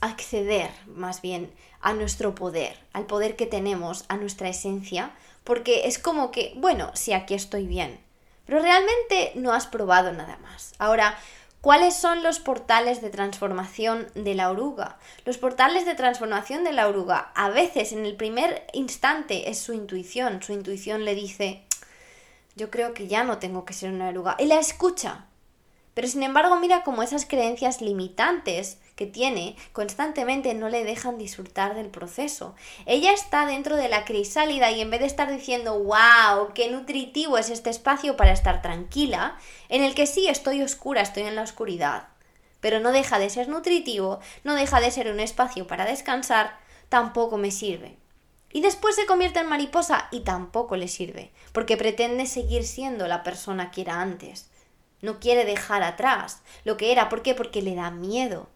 acceder 0.00 0.70
más 0.86 1.22
bien 1.22 1.52
a 1.80 1.92
nuestro 1.92 2.34
poder, 2.34 2.78
al 2.92 3.06
poder 3.06 3.36
que 3.36 3.46
tenemos, 3.46 4.04
a 4.08 4.16
nuestra 4.16 4.48
esencia, 4.48 5.12
porque 5.44 5.86
es 5.86 5.98
como 5.98 6.30
que, 6.30 6.54
bueno, 6.56 6.90
sí, 6.94 7.12
aquí 7.12 7.34
estoy 7.34 7.66
bien, 7.66 8.00
pero 8.46 8.60
realmente 8.60 9.32
no 9.34 9.52
has 9.52 9.66
probado 9.66 10.12
nada 10.12 10.36
más. 10.38 10.74
Ahora, 10.78 11.18
¿cuáles 11.60 11.94
son 11.96 12.22
los 12.22 12.38
portales 12.38 13.02
de 13.02 13.10
transformación 13.10 14.08
de 14.14 14.34
la 14.34 14.50
oruga? 14.50 14.98
Los 15.24 15.38
portales 15.38 15.84
de 15.84 15.94
transformación 15.94 16.64
de 16.64 16.72
la 16.72 16.88
oruga, 16.88 17.32
a 17.34 17.50
veces 17.50 17.92
en 17.92 18.06
el 18.06 18.16
primer 18.16 18.66
instante 18.72 19.50
es 19.50 19.58
su 19.58 19.72
intuición, 19.72 20.42
su 20.42 20.52
intuición 20.52 21.04
le 21.04 21.14
dice, 21.14 21.64
yo 22.54 22.70
creo 22.70 22.94
que 22.94 23.08
ya 23.08 23.24
no 23.24 23.38
tengo 23.38 23.64
que 23.64 23.74
ser 23.74 23.90
una 23.90 24.08
oruga, 24.08 24.36
y 24.38 24.46
la 24.46 24.58
escucha. 24.58 25.26
Pero 25.94 26.08
sin 26.08 26.22
embargo, 26.22 26.58
mira 26.58 26.84
cómo 26.84 27.02
esas 27.02 27.26
creencias 27.26 27.82
limitantes 27.82 28.78
tiene 29.06 29.56
constantemente 29.72 30.54
no 30.54 30.68
le 30.68 30.84
dejan 30.84 31.18
disfrutar 31.18 31.74
del 31.74 31.88
proceso. 31.88 32.54
Ella 32.86 33.12
está 33.12 33.46
dentro 33.46 33.76
de 33.76 33.88
la 33.88 34.04
crisálida 34.04 34.70
y 34.70 34.80
en 34.80 34.90
vez 34.90 35.00
de 35.00 35.06
estar 35.06 35.30
diciendo, 35.30 35.78
wow, 35.78 36.52
qué 36.54 36.70
nutritivo 36.70 37.38
es 37.38 37.50
este 37.50 37.70
espacio 37.70 38.16
para 38.16 38.32
estar 38.32 38.62
tranquila, 38.62 39.36
en 39.68 39.82
el 39.82 39.94
que 39.94 40.06
sí 40.06 40.28
estoy 40.28 40.62
oscura, 40.62 41.02
estoy 41.02 41.24
en 41.24 41.36
la 41.36 41.42
oscuridad, 41.42 42.08
pero 42.60 42.80
no 42.80 42.92
deja 42.92 43.18
de 43.18 43.30
ser 43.30 43.48
nutritivo, 43.48 44.20
no 44.44 44.54
deja 44.54 44.80
de 44.80 44.90
ser 44.90 45.10
un 45.10 45.20
espacio 45.20 45.66
para 45.66 45.84
descansar, 45.84 46.58
tampoco 46.88 47.38
me 47.38 47.50
sirve. 47.50 47.96
Y 48.52 48.60
después 48.60 48.94
se 48.94 49.06
convierte 49.06 49.40
en 49.40 49.48
mariposa 49.48 50.08
y 50.10 50.20
tampoco 50.20 50.76
le 50.76 50.88
sirve, 50.88 51.32
porque 51.52 51.78
pretende 51.78 52.26
seguir 52.26 52.64
siendo 52.64 53.08
la 53.08 53.22
persona 53.22 53.70
que 53.70 53.80
era 53.80 54.00
antes. 54.00 54.50
No 55.02 55.18
quiere 55.18 55.44
dejar 55.44 55.82
atrás 55.82 56.42
lo 56.64 56.76
que 56.76 56.92
era. 56.92 57.08
¿Por 57.08 57.22
qué? 57.22 57.34
Porque 57.34 57.60
le 57.60 57.74
da 57.74 57.90
miedo. 57.90 58.48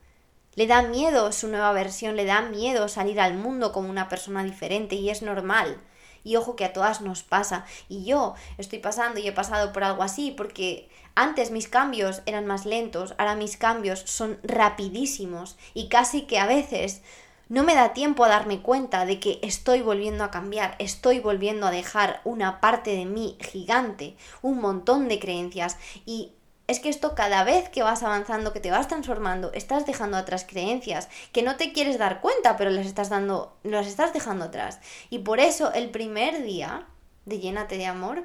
Le 0.57 0.67
da 0.67 0.81
miedo 0.81 1.33
su 1.33 1.49
nueva 1.49 1.71
versión, 1.73 2.17
le 2.17 2.25
da 2.25 2.41
miedo 2.41 2.89
salir 2.89 3.21
al 3.21 3.35
mundo 3.35 3.73
como 3.73 3.91
una 3.91 4.09
persona 4.09 4.43
diferente 4.43 4.95
y 4.95 5.11
es 5.11 5.21
normal. 5.21 5.79
Y 6.25 6.37
ojo 6.37 6.57
que 6.57 6.65
a 6.65 6.73
todas 6.73 7.03
nos 7.03 7.23
pasa. 7.23 7.67
Y 7.91 8.05
yo 8.05 8.35
estoy 8.57 8.79
pasando 8.79 9.21
y 9.21 9.29
he 9.29 9.33
pasado 9.33 9.73
por 9.75 9.85
algo 9.85 10.03
así 10.03 10.31
porque 10.31 10.89
antes 11.15 11.51
mis 11.51 11.69
cambios 11.69 12.23
eran 12.25 12.47
más 12.47 12.65
lentos, 12.65 13.15
ahora 13.19 13.37
mis 13.37 13.59
cambios 13.59 14.01
son 14.01 14.39
rapidísimos 14.43 15.59
y 15.75 15.89
casi 15.89 16.23
que 16.23 16.39
a 16.39 16.47
veces 16.47 17.03
no 17.49 17.63
me 17.63 17.75
da 17.75 17.93
tiempo 17.93 18.25
a 18.25 18.29
darme 18.29 18.61
cuenta 18.61 19.05
de 19.05 19.21
que 19.21 19.39
estoy 19.43 19.83
volviendo 19.83 20.25
a 20.25 20.31
cambiar, 20.31 20.75
estoy 20.79 21.21
volviendo 21.21 21.67
a 21.67 21.71
dejar 21.71 22.21
una 22.25 22.61
parte 22.61 22.91
de 22.91 23.05
mí 23.05 23.37
gigante, 23.41 24.17
un 24.43 24.59
montón 24.61 25.07
de 25.07 25.19
creencias 25.19 25.77
y 26.07 26.33
es 26.67 26.81
que 26.81 26.89
esto 26.89 27.15
cada 27.15 27.45
vez 27.45 27.69
que 27.69 27.83
vas 27.83 28.03
avanzando, 28.03 28.53
que 28.53 28.61
te 28.61 28.71
vas 28.71 28.89
transformando, 28.89 29.53
estás 29.53 29.87
dejando 29.87 30.17
atrás 30.17 30.45
creencias 30.49 31.09
que 31.33 31.43
no 31.43 31.57
te 31.57 31.73
quieres 31.73 31.99
dar 31.99 32.21
cuenta, 32.21 32.57
pero 32.57 32.71
las 32.71 32.87
estás 32.87 33.09
dando, 33.09 33.57
las 33.63 33.87
estás 33.87 34.13
dejando 34.13 34.47
atrás. 34.47 34.81
Y 35.11 35.21
por 35.21 35.41
eso 35.41 35.73
el 35.73 35.91
primer 35.91 36.43
día 36.43 36.87
de 37.25 37.39
Llénate 37.39 37.79
de 37.79 37.87
Amor 37.87 38.25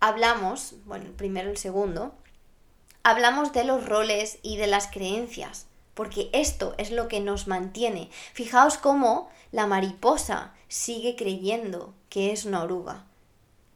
hablamos, 0.00 0.74
bueno, 0.84 1.06
el 1.06 1.12
primero, 1.12 1.50
el 1.50 1.56
segundo, 1.56 2.14
hablamos 3.02 3.52
de 3.52 3.64
los 3.64 3.86
roles 3.86 4.38
y 4.42 4.56
de 4.56 4.66
las 4.66 4.86
creencias, 4.86 5.66
porque 5.94 6.30
esto 6.32 6.74
es 6.78 6.90
lo 6.90 7.08
que 7.08 7.20
nos 7.20 7.48
mantiene. 7.48 8.10
Fijaos 8.32 8.78
cómo 8.78 9.30
la 9.50 9.66
mariposa 9.66 10.54
sigue 10.68 11.16
creyendo 11.16 11.94
que 12.08 12.32
es 12.32 12.44
una 12.44 12.62
oruga. 12.62 13.04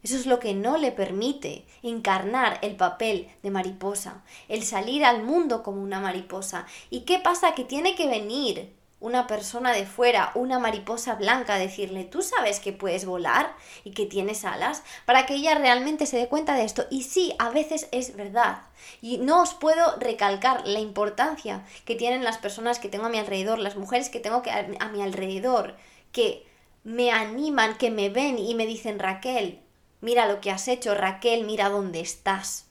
Eso 0.02 0.16
es 0.16 0.26
lo 0.26 0.40
que 0.40 0.52
no 0.52 0.78
le 0.78 0.90
permite 0.90 1.64
encarnar 1.82 2.58
el 2.62 2.74
papel 2.74 3.30
de 3.42 3.50
mariposa, 3.50 4.24
el 4.48 4.64
salir 4.64 5.04
al 5.04 5.22
mundo 5.22 5.62
como 5.62 5.80
una 5.80 6.00
mariposa. 6.00 6.66
¿Y 6.90 7.00
qué 7.02 7.20
pasa? 7.20 7.54
Que 7.54 7.64
tiene 7.64 7.94
que 7.94 8.08
venir 8.08 8.72
una 9.02 9.26
persona 9.26 9.72
de 9.72 9.84
fuera, 9.84 10.30
una 10.34 10.58
mariposa 10.60 11.16
blanca, 11.16 11.54
a 11.54 11.58
decirle, 11.58 12.04
tú 12.04 12.22
sabes 12.22 12.60
que 12.60 12.72
puedes 12.72 13.04
volar 13.04 13.54
y 13.84 13.90
que 13.90 14.06
tienes 14.06 14.44
alas, 14.44 14.84
para 15.06 15.26
que 15.26 15.34
ella 15.34 15.56
realmente 15.56 16.06
se 16.06 16.16
dé 16.16 16.28
cuenta 16.28 16.54
de 16.54 16.64
esto. 16.64 16.86
Y 16.88 17.02
sí, 17.02 17.34
a 17.38 17.50
veces 17.50 17.88
es 17.90 18.16
verdad. 18.16 18.62
Y 19.00 19.18
no 19.18 19.42
os 19.42 19.54
puedo 19.54 19.96
recalcar 19.98 20.66
la 20.66 20.78
importancia 20.78 21.64
que 21.84 21.96
tienen 21.96 22.24
las 22.24 22.38
personas 22.38 22.78
que 22.78 22.88
tengo 22.88 23.06
a 23.06 23.10
mi 23.10 23.18
alrededor, 23.18 23.58
las 23.58 23.76
mujeres 23.76 24.08
que 24.08 24.20
tengo 24.20 24.42
a 24.80 24.88
mi 24.88 25.02
alrededor, 25.02 25.76
que 26.12 26.46
me 26.84 27.10
animan, 27.10 27.76
que 27.76 27.90
me 27.90 28.08
ven 28.08 28.38
y 28.38 28.54
me 28.54 28.66
dicen, 28.66 29.00
Raquel, 29.00 29.60
mira 30.02 30.26
lo 30.26 30.42
que 30.42 30.50
has 30.50 30.68
hecho, 30.68 30.94
Raquel, 30.94 31.44
mira 31.44 31.70
dónde 31.70 32.00
estás. 32.00 32.66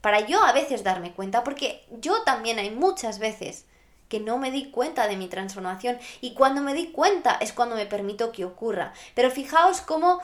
Para 0.00 0.20
yo 0.20 0.42
a 0.42 0.52
veces 0.52 0.84
darme 0.84 1.12
cuenta, 1.12 1.44
porque 1.44 1.84
yo 2.00 2.22
también 2.22 2.58
hay 2.58 2.70
muchas 2.70 3.18
veces 3.18 3.66
que 4.08 4.20
no 4.20 4.38
me 4.38 4.50
di 4.50 4.70
cuenta 4.70 5.06
de 5.06 5.16
mi 5.16 5.28
transformación 5.28 5.98
y 6.20 6.34
cuando 6.34 6.62
me 6.62 6.72
di 6.74 6.90
cuenta 6.92 7.36
es 7.40 7.52
cuando 7.52 7.76
me 7.76 7.84
permito 7.84 8.32
que 8.32 8.44
ocurra. 8.44 8.92
Pero 9.14 9.30
fijaos 9.30 9.80
cómo, 9.80 10.20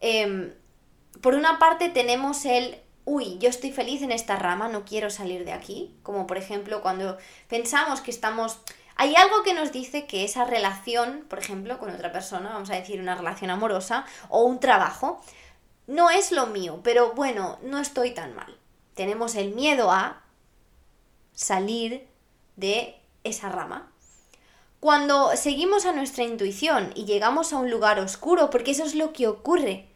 em, 0.00 0.54
por 1.20 1.34
una 1.34 1.58
parte 1.58 1.88
tenemos 1.88 2.44
el, 2.46 2.80
uy, 3.04 3.38
yo 3.38 3.48
estoy 3.48 3.70
feliz 3.70 4.02
en 4.02 4.12
esta 4.12 4.36
rama, 4.36 4.68
no 4.68 4.84
quiero 4.84 5.10
salir 5.10 5.44
de 5.44 5.52
aquí, 5.52 5.94
como 6.02 6.26
por 6.26 6.38
ejemplo 6.38 6.82
cuando 6.82 7.18
pensamos 7.48 8.00
que 8.00 8.10
estamos... 8.10 8.58
Hay 9.00 9.14
algo 9.14 9.44
que 9.44 9.54
nos 9.54 9.70
dice 9.70 10.06
que 10.06 10.24
esa 10.24 10.44
relación, 10.44 11.24
por 11.28 11.38
ejemplo, 11.38 11.78
con 11.78 11.90
otra 11.90 12.10
persona, 12.10 12.50
vamos 12.50 12.70
a 12.70 12.74
decir 12.74 13.00
una 13.00 13.14
relación 13.14 13.50
amorosa 13.50 14.04
o 14.28 14.42
un 14.42 14.58
trabajo, 14.58 15.22
no 15.88 16.10
es 16.10 16.32
lo 16.32 16.46
mío, 16.46 16.80
pero 16.84 17.14
bueno, 17.14 17.58
no 17.62 17.78
estoy 17.78 18.12
tan 18.12 18.36
mal. 18.36 18.56
Tenemos 18.94 19.34
el 19.34 19.54
miedo 19.54 19.90
a 19.90 20.20
salir 21.32 22.06
de 22.56 23.00
esa 23.24 23.48
rama. 23.48 23.90
Cuando 24.80 25.34
seguimos 25.34 25.86
a 25.86 25.92
nuestra 25.92 26.24
intuición 26.24 26.92
y 26.94 27.06
llegamos 27.06 27.52
a 27.52 27.56
un 27.56 27.70
lugar 27.70 27.98
oscuro, 28.00 28.50
porque 28.50 28.72
eso 28.72 28.84
es 28.84 28.94
lo 28.94 29.12
que 29.14 29.28
ocurre, 29.28 29.88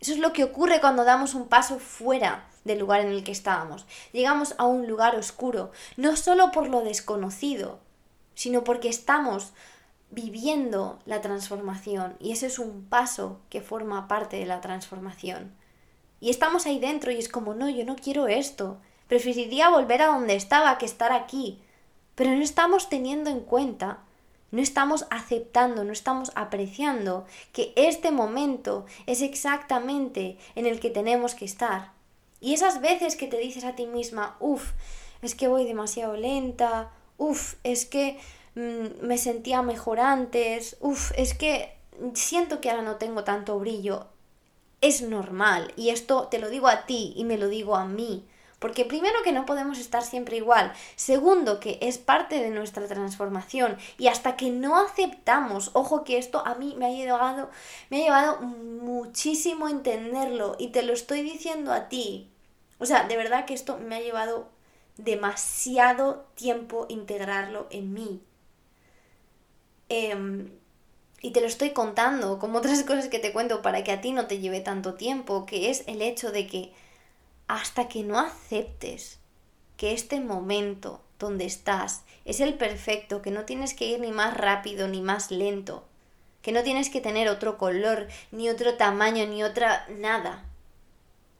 eso 0.00 0.12
es 0.12 0.18
lo 0.18 0.32
que 0.32 0.44
ocurre 0.44 0.80
cuando 0.80 1.04
damos 1.04 1.34
un 1.34 1.48
paso 1.48 1.80
fuera 1.80 2.48
del 2.64 2.78
lugar 2.78 3.00
en 3.00 3.08
el 3.08 3.24
que 3.24 3.32
estábamos. 3.32 3.84
Llegamos 4.12 4.54
a 4.58 4.66
un 4.66 4.86
lugar 4.86 5.16
oscuro, 5.16 5.72
no 5.96 6.16
solo 6.16 6.52
por 6.52 6.68
lo 6.68 6.82
desconocido, 6.82 7.80
sino 8.34 8.62
porque 8.62 8.88
estamos 8.88 9.52
viviendo 10.12 10.98
la 11.06 11.22
transformación 11.22 12.16
y 12.20 12.32
ese 12.32 12.46
es 12.46 12.58
un 12.58 12.84
paso 12.84 13.40
que 13.48 13.62
forma 13.62 14.06
parte 14.08 14.36
de 14.36 14.46
la 14.46 14.60
transformación. 14.60 15.54
Y 16.20 16.30
estamos 16.30 16.66
ahí 16.66 16.78
dentro 16.78 17.10
y 17.10 17.16
es 17.16 17.28
como, 17.28 17.54
no, 17.54 17.68
yo 17.68 17.84
no 17.84 17.96
quiero 17.96 18.28
esto, 18.28 18.78
preferiría 19.08 19.70
volver 19.70 20.02
a 20.02 20.06
donde 20.06 20.36
estaba 20.36 20.78
que 20.78 20.86
estar 20.86 21.12
aquí, 21.12 21.60
pero 22.14 22.30
no 22.30 22.42
estamos 22.42 22.90
teniendo 22.90 23.30
en 23.30 23.40
cuenta, 23.40 24.00
no 24.50 24.60
estamos 24.60 25.06
aceptando, 25.10 25.82
no 25.82 25.92
estamos 25.92 26.30
apreciando 26.34 27.24
que 27.52 27.72
este 27.74 28.10
momento 28.10 28.84
es 29.06 29.22
exactamente 29.22 30.36
en 30.54 30.66
el 30.66 30.78
que 30.78 30.90
tenemos 30.90 31.34
que 31.34 31.46
estar. 31.46 31.92
Y 32.38 32.52
esas 32.52 32.82
veces 32.82 33.16
que 33.16 33.28
te 33.28 33.38
dices 33.38 33.64
a 33.64 33.74
ti 33.74 33.86
misma, 33.86 34.36
uff, 34.40 34.72
es 35.22 35.34
que 35.34 35.48
voy 35.48 35.64
demasiado 35.64 36.16
lenta, 36.16 36.90
uff, 37.16 37.54
es 37.64 37.86
que 37.86 38.18
Mm, 38.54 39.06
me 39.06 39.18
sentía 39.18 39.62
mejor 39.62 40.00
antes, 40.00 40.76
uff, 40.80 41.12
es 41.16 41.34
que 41.34 41.76
siento 42.14 42.60
que 42.60 42.70
ahora 42.70 42.82
no 42.82 42.96
tengo 42.96 43.24
tanto 43.24 43.58
brillo. 43.58 44.06
Es 44.80 45.02
normal 45.02 45.72
y 45.76 45.90
esto 45.90 46.28
te 46.28 46.38
lo 46.38 46.50
digo 46.50 46.68
a 46.68 46.86
ti 46.86 47.12
y 47.16 47.24
me 47.24 47.38
lo 47.38 47.48
digo 47.48 47.76
a 47.76 47.86
mí. 47.86 48.26
Porque 48.58 48.84
primero 48.84 49.22
que 49.24 49.32
no 49.32 49.44
podemos 49.44 49.80
estar 49.80 50.02
siempre 50.04 50.36
igual, 50.36 50.72
segundo 50.94 51.58
que 51.58 51.78
es 51.80 51.98
parte 51.98 52.40
de 52.40 52.50
nuestra 52.50 52.86
transformación 52.86 53.76
y 53.98 54.06
hasta 54.06 54.36
que 54.36 54.50
no 54.50 54.78
aceptamos, 54.78 55.70
ojo 55.72 56.04
que 56.04 56.16
esto 56.16 56.46
a 56.46 56.54
mí 56.54 56.76
me 56.78 56.86
ha 56.86 56.90
llevado, 56.90 57.50
me 57.90 58.02
ha 58.02 58.04
llevado 58.04 58.40
muchísimo 58.40 59.68
entenderlo 59.68 60.54
y 60.60 60.68
te 60.68 60.84
lo 60.84 60.92
estoy 60.92 61.22
diciendo 61.22 61.72
a 61.72 61.88
ti. 61.88 62.30
O 62.78 62.86
sea, 62.86 63.04
de 63.08 63.16
verdad 63.16 63.46
que 63.46 63.54
esto 63.54 63.78
me 63.78 63.96
ha 63.96 64.00
llevado 64.00 64.48
demasiado 64.96 66.26
tiempo 66.36 66.86
integrarlo 66.88 67.66
en 67.70 67.92
mí. 67.92 68.22
Em, 69.88 70.50
y 71.20 71.30
te 71.30 71.40
lo 71.40 71.46
estoy 71.46 71.70
contando, 71.70 72.38
como 72.38 72.58
otras 72.58 72.82
cosas 72.82 73.08
que 73.08 73.18
te 73.18 73.32
cuento 73.32 73.62
para 73.62 73.84
que 73.84 73.92
a 73.92 74.00
ti 74.00 74.12
no 74.12 74.26
te 74.26 74.38
lleve 74.38 74.60
tanto 74.60 74.94
tiempo, 74.94 75.46
que 75.46 75.70
es 75.70 75.84
el 75.86 76.02
hecho 76.02 76.32
de 76.32 76.46
que 76.46 76.72
hasta 77.48 77.88
que 77.88 78.02
no 78.02 78.18
aceptes 78.18 79.18
que 79.76 79.92
este 79.92 80.20
momento 80.20 81.00
donde 81.18 81.44
estás 81.44 82.04
es 82.24 82.40
el 82.40 82.54
perfecto, 82.54 83.22
que 83.22 83.30
no 83.30 83.44
tienes 83.44 83.74
que 83.74 83.86
ir 83.86 84.00
ni 84.00 84.12
más 84.12 84.36
rápido 84.36 84.88
ni 84.88 85.00
más 85.00 85.30
lento, 85.30 85.84
que 86.40 86.52
no 86.52 86.62
tienes 86.62 86.90
que 86.90 87.00
tener 87.00 87.28
otro 87.28 87.58
color, 87.58 88.08
ni 88.30 88.48
otro 88.48 88.74
tamaño, 88.74 89.26
ni 89.26 89.42
otra 89.42 89.86
nada, 89.88 90.44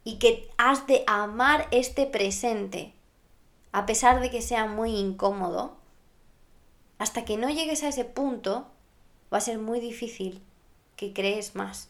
y 0.04 0.18
que 0.18 0.50
has 0.58 0.86
de 0.86 1.04
amar 1.06 1.68
este 1.70 2.06
presente, 2.06 2.92
a 3.72 3.86
pesar 3.86 4.20
de 4.20 4.30
que 4.30 4.42
sea 4.42 4.66
muy 4.66 4.96
incómodo, 4.96 5.76
hasta 7.02 7.24
que 7.24 7.36
no 7.36 7.50
llegues 7.50 7.82
a 7.82 7.88
ese 7.88 8.04
punto, 8.04 8.70
va 9.32 9.38
a 9.38 9.40
ser 9.40 9.58
muy 9.58 9.80
difícil 9.80 10.40
que 10.94 11.12
crees 11.12 11.56
más. 11.56 11.88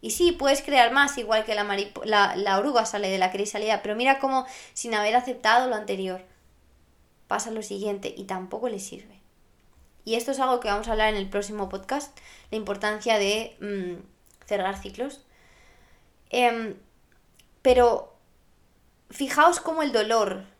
Y 0.00 0.12
sí, 0.12 0.30
puedes 0.30 0.62
crear 0.62 0.92
más, 0.92 1.18
igual 1.18 1.44
que 1.44 1.56
la, 1.56 1.64
la, 2.04 2.36
la 2.36 2.58
oruga 2.60 2.86
sale 2.86 3.08
de 3.08 3.18
la 3.18 3.32
crisalidad, 3.32 3.80
pero 3.82 3.96
mira 3.96 4.20
cómo 4.20 4.46
sin 4.72 4.94
haber 4.94 5.16
aceptado 5.16 5.68
lo 5.68 5.74
anterior, 5.74 6.22
pasa 7.26 7.50
lo 7.50 7.62
siguiente 7.62 8.14
y 8.16 8.26
tampoco 8.26 8.68
le 8.68 8.78
sirve. 8.78 9.20
Y 10.04 10.14
esto 10.14 10.30
es 10.30 10.38
algo 10.38 10.60
que 10.60 10.68
vamos 10.68 10.86
a 10.86 10.92
hablar 10.92 11.08
en 11.08 11.16
el 11.16 11.28
próximo 11.28 11.68
podcast, 11.68 12.16
la 12.52 12.56
importancia 12.56 13.18
de 13.18 13.56
mm, 13.60 14.46
cerrar 14.46 14.80
ciclos. 14.80 15.26
Em, 16.30 16.76
pero 17.60 18.14
fijaos 19.10 19.58
cómo 19.58 19.82
el 19.82 19.90
dolor 19.90 20.53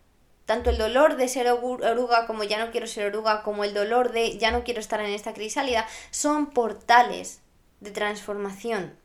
tanto 0.46 0.70
el 0.70 0.78
dolor 0.78 1.16
de 1.16 1.28
ser 1.28 1.48
oruga 1.48 2.26
como 2.26 2.44
ya 2.44 2.64
no 2.64 2.70
quiero 2.70 2.86
ser 2.86 3.06
oruga, 3.06 3.42
como 3.42 3.64
el 3.64 3.74
dolor 3.74 4.12
de 4.12 4.36
ya 4.38 4.50
no 4.50 4.64
quiero 4.64 4.80
estar 4.80 5.00
en 5.00 5.12
esta 5.12 5.32
crisálida, 5.32 5.86
son 6.10 6.50
portales 6.50 7.40
de 7.80 7.90
transformación. 7.90 8.96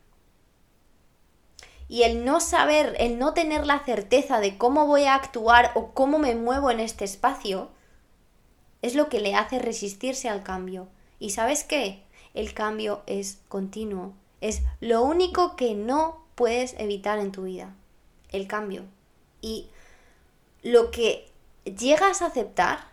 Y 1.88 2.04
el 2.04 2.24
no 2.24 2.40
saber, 2.40 2.94
el 2.98 3.18
no 3.18 3.34
tener 3.34 3.66
la 3.66 3.80
certeza 3.80 4.38
de 4.38 4.56
cómo 4.58 4.86
voy 4.86 5.04
a 5.04 5.14
actuar 5.14 5.72
o 5.74 5.92
cómo 5.92 6.18
me 6.18 6.34
muevo 6.36 6.70
en 6.70 6.78
este 6.78 7.04
espacio, 7.04 7.70
es 8.82 8.94
lo 8.94 9.08
que 9.08 9.20
le 9.20 9.34
hace 9.34 9.58
resistirse 9.58 10.28
al 10.28 10.42
cambio. 10.42 10.88
¿Y 11.18 11.30
sabes 11.30 11.64
qué? 11.64 12.02
El 12.32 12.54
cambio 12.54 13.02
es 13.06 13.40
continuo. 13.48 14.14
Es 14.40 14.62
lo 14.80 15.02
único 15.02 15.56
que 15.56 15.74
no 15.74 16.24
puedes 16.34 16.74
evitar 16.78 17.18
en 17.18 17.32
tu 17.32 17.42
vida. 17.42 17.74
El 18.30 18.46
cambio. 18.46 18.84
Y 19.42 19.68
lo 20.62 20.90
que 20.90 21.29
llegas 21.64 22.22
a 22.22 22.26
aceptar 22.26 22.88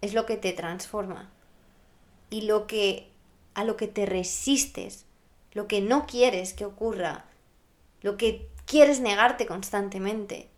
es 0.00 0.14
lo 0.14 0.26
que 0.26 0.36
te 0.36 0.52
transforma. 0.52 1.30
Y 2.30 2.42
lo 2.42 2.66
que 2.66 3.08
a 3.54 3.64
lo 3.64 3.76
que 3.76 3.88
te 3.88 4.06
resistes, 4.06 5.04
lo 5.52 5.66
que 5.66 5.80
no 5.80 6.06
quieres 6.06 6.52
que 6.52 6.64
ocurra, 6.64 7.24
lo 8.02 8.16
que 8.16 8.48
quieres 8.66 9.00
negarte 9.00 9.46
constantemente, 9.46 10.48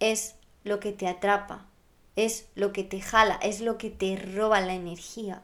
es 0.00 0.34
lo 0.64 0.80
que 0.80 0.92
te 0.92 1.06
atrapa, 1.06 1.66
es 2.16 2.46
lo 2.54 2.72
que 2.72 2.84
te 2.84 3.02
jala, 3.02 3.38
es 3.42 3.60
lo 3.60 3.76
que 3.76 3.90
te 3.90 4.16
roba 4.16 4.60
la 4.62 4.74
energía. 4.74 5.42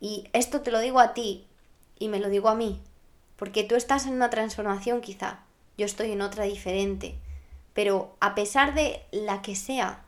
Y 0.00 0.28
esto 0.34 0.60
te 0.60 0.70
lo 0.70 0.80
digo 0.80 1.00
a 1.00 1.14
ti 1.14 1.46
y 1.98 2.08
me 2.08 2.20
lo 2.20 2.28
digo 2.28 2.50
a 2.50 2.54
mí, 2.54 2.82
porque 3.36 3.64
tú 3.64 3.74
estás 3.74 4.06
en 4.06 4.12
una 4.12 4.28
transformación 4.28 5.00
quizá, 5.00 5.40
yo 5.78 5.86
estoy 5.86 6.12
en 6.12 6.20
otra 6.20 6.44
diferente, 6.44 7.16
pero 7.76 8.16
a 8.20 8.34
pesar 8.34 8.74
de 8.74 9.02
la 9.12 9.42
que 9.42 9.54
sea 9.54 10.02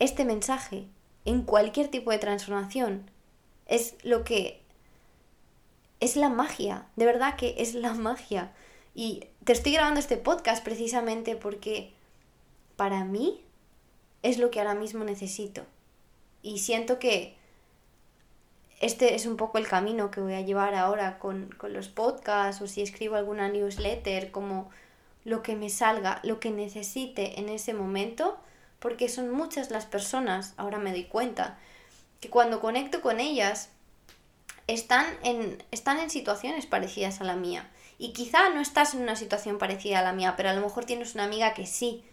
este 0.00 0.24
mensaje, 0.24 0.88
en 1.24 1.42
cualquier 1.42 1.86
tipo 1.86 2.10
de 2.10 2.18
transformación, 2.18 3.08
es 3.66 3.94
lo 4.02 4.24
que 4.24 4.60
es 6.00 6.16
la 6.16 6.28
magia, 6.30 6.88
de 6.96 7.06
verdad 7.06 7.36
que 7.36 7.54
es 7.58 7.74
la 7.74 7.94
magia. 7.94 8.52
Y 8.92 9.28
te 9.44 9.52
estoy 9.52 9.72
grabando 9.72 10.00
este 10.00 10.16
podcast 10.16 10.64
precisamente 10.64 11.36
porque 11.36 11.92
para 12.74 13.04
mí 13.04 13.40
es 14.22 14.38
lo 14.38 14.50
que 14.50 14.58
ahora 14.58 14.74
mismo 14.74 15.04
necesito. 15.04 15.64
Y 16.42 16.58
siento 16.58 16.98
que 16.98 17.36
este 18.80 19.14
es 19.14 19.26
un 19.26 19.36
poco 19.36 19.58
el 19.58 19.68
camino 19.68 20.10
que 20.10 20.20
voy 20.20 20.34
a 20.34 20.40
llevar 20.40 20.74
ahora 20.74 21.20
con, 21.20 21.54
con 21.56 21.72
los 21.72 21.86
podcasts 21.86 22.60
o 22.60 22.66
si 22.66 22.82
escribo 22.82 23.14
alguna 23.14 23.48
newsletter, 23.48 24.32
como 24.32 24.70
lo 25.24 25.42
que 25.42 25.56
me 25.56 25.70
salga, 25.70 26.20
lo 26.22 26.40
que 26.40 26.50
necesite 26.50 27.38
en 27.40 27.48
ese 27.48 27.74
momento, 27.74 28.38
porque 28.78 29.08
son 29.08 29.30
muchas 29.30 29.70
las 29.70 29.86
personas, 29.86 30.54
ahora 30.56 30.78
me 30.78 30.90
doy 30.90 31.04
cuenta, 31.04 31.58
que 32.20 32.30
cuando 32.30 32.60
conecto 32.60 33.00
con 33.00 33.20
ellas 33.20 33.68
están 34.66 35.06
en, 35.22 35.62
están 35.70 35.98
en 35.98 36.10
situaciones 36.10 36.66
parecidas 36.66 37.20
a 37.20 37.24
la 37.24 37.36
mía. 37.36 37.68
Y 37.98 38.12
quizá 38.12 38.48
no 38.48 38.60
estás 38.60 38.94
en 38.94 39.02
una 39.02 39.16
situación 39.16 39.58
parecida 39.58 40.00
a 40.00 40.02
la 40.02 40.12
mía, 40.12 40.34
pero 40.36 40.50
a 40.50 40.54
lo 40.54 40.60
mejor 40.60 40.84
tienes 40.84 41.14
una 41.14 41.24
amiga 41.24 41.54
que 41.54 41.66
sí. 41.66 42.04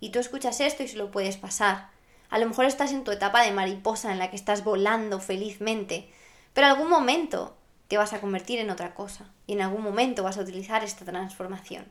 Y 0.00 0.10
tú 0.10 0.18
escuchas 0.18 0.60
esto 0.60 0.82
y 0.82 0.88
se 0.88 0.96
lo 0.96 1.10
puedes 1.10 1.36
pasar. 1.36 1.88
A 2.30 2.38
lo 2.38 2.46
mejor 2.46 2.64
estás 2.64 2.92
en 2.92 3.04
tu 3.04 3.12
etapa 3.12 3.42
de 3.42 3.52
mariposa 3.52 4.12
en 4.12 4.18
la 4.18 4.30
que 4.30 4.36
estás 4.36 4.64
volando 4.64 5.20
felizmente. 5.20 6.10
Pero 6.52 6.66
algún 6.66 6.88
momento 6.88 7.56
te 7.88 7.98
vas 7.98 8.12
a 8.12 8.20
convertir 8.20 8.58
en 8.58 8.70
otra 8.70 8.94
cosa. 8.94 9.30
Y 9.46 9.52
en 9.52 9.62
algún 9.62 9.82
momento 9.82 10.22
vas 10.24 10.38
a 10.38 10.42
utilizar 10.42 10.82
esta 10.82 11.04
transformación. 11.04 11.86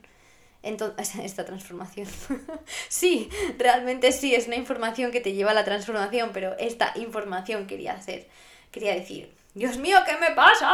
Entonces, 0.66 1.14
esta 1.22 1.44
transformación. 1.44 2.08
sí, 2.88 3.30
realmente 3.56 4.12
sí, 4.12 4.34
es 4.34 4.46
una 4.48 4.56
información 4.56 5.12
que 5.12 5.20
te 5.20 5.32
lleva 5.32 5.52
a 5.52 5.54
la 5.54 5.64
transformación, 5.64 6.30
pero 6.32 6.56
esta 6.58 6.92
información 6.96 7.66
quería 7.66 7.92
hacer, 7.92 8.28
quería 8.72 8.94
decir, 8.94 9.32
Dios 9.54 9.78
mío, 9.78 9.96
¿qué 10.04 10.18
me 10.18 10.32
pasa? 10.32 10.70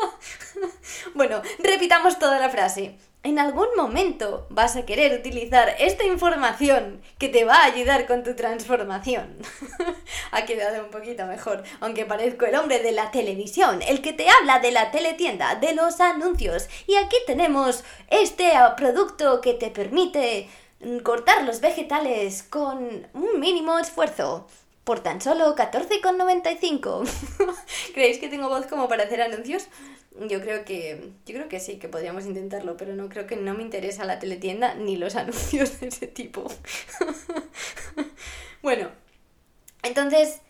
bueno, 1.14 1.40
repitamos 1.60 2.18
toda 2.18 2.38
la 2.38 2.50
frase. 2.50 2.98
En 3.22 3.38
algún 3.38 3.68
momento 3.76 4.46
vas 4.50 4.76
a 4.76 4.84
querer 4.84 5.18
utilizar 5.18 5.76
esta 5.78 6.04
información 6.04 7.00
que 7.18 7.28
te 7.28 7.44
va 7.44 7.62
a 7.62 7.64
ayudar 7.64 8.06
con 8.06 8.22
tu 8.22 8.34
transformación. 8.34 9.36
Ha 10.30 10.44
quedado 10.44 10.84
un 10.84 10.90
poquito 10.90 11.26
mejor, 11.26 11.62
aunque 11.80 12.06
parezco 12.06 12.46
el 12.46 12.54
hombre 12.54 12.80
de 12.80 12.92
la 12.92 13.10
televisión, 13.10 13.80
el 13.82 14.02
que 14.02 14.12
te 14.12 14.28
habla 14.28 14.58
de 14.60 14.70
la 14.70 14.90
teletienda, 14.90 15.54
de 15.56 15.74
los 15.74 16.00
anuncios. 16.00 16.68
Y 16.86 16.96
aquí 16.96 17.16
tenemos 17.26 17.84
este 18.08 18.52
producto 18.76 19.40
que 19.40 19.54
te 19.54 19.70
permite 19.70 20.48
cortar 21.02 21.44
los 21.44 21.60
vegetales 21.60 22.42
con 22.42 23.06
un 23.12 23.40
mínimo 23.40 23.78
esfuerzo 23.78 24.46
por 24.84 25.00
tan 25.00 25.20
solo 25.20 25.54
14,95. 25.54 27.08
¿Creéis 27.94 28.18
que 28.18 28.28
tengo 28.28 28.48
voz 28.48 28.66
como 28.66 28.88
para 28.88 29.04
hacer 29.04 29.20
anuncios? 29.20 29.68
Yo 30.28 30.40
creo 30.40 30.64
que 30.64 31.12
yo 31.26 31.34
creo 31.34 31.48
que 31.48 31.60
sí, 31.60 31.78
que 31.78 31.88
podríamos 31.88 32.26
intentarlo, 32.26 32.76
pero 32.76 32.94
no 32.94 33.08
creo 33.08 33.26
que 33.26 33.36
no 33.36 33.54
me 33.54 33.62
interesa 33.62 34.04
la 34.04 34.18
teletienda 34.18 34.74
ni 34.74 34.96
los 34.96 35.14
anuncios 35.16 35.80
de 35.80 35.88
ese 35.88 36.06
tipo. 36.06 36.50
bueno, 38.62 38.90
entonces, 39.82 40.40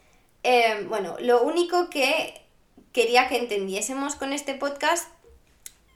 eh, 0.42 0.86
bueno, 0.88 1.16
lo 1.20 1.42
único 1.42 1.90
que 1.90 2.40
quería 2.92 3.28
que 3.28 3.38
entendiésemos 3.38 4.14
con 4.16 4.32
este 4.32 4.54
podcast 4.54 5.08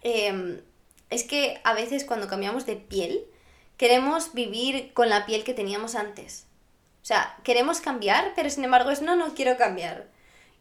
eh, 0.03 0.63
es 1.11 1.25
que 1.25 1.61
a 1.65 1.75
veces 1.75 2.05
cuando 2.05 2.29
cambiamos 2.29 2.67
de 2.67 2.77
piel, 2.77 3.25
queremos 3.77 4.35
vivir 4.35 4.93
con 4.93 5.09
la 5.09 5.27
piel 5.27 5.45
que 5.45 5.55
teníamos 5.55 5.95
antes. 5.95 6.47
O 7.03 7.07
sea, 7.07 7.37
queremos 7.45 7.81
cambiar, 7.81 8.33
pero 8.35 8.49
sin 8.51 8.65
embargo 8.65 8.91
es 8.91 9.03
no, 9.03 9.17
no 9.17 9.35
quiero 9.35 9.57
cambiar. 9.57 10.09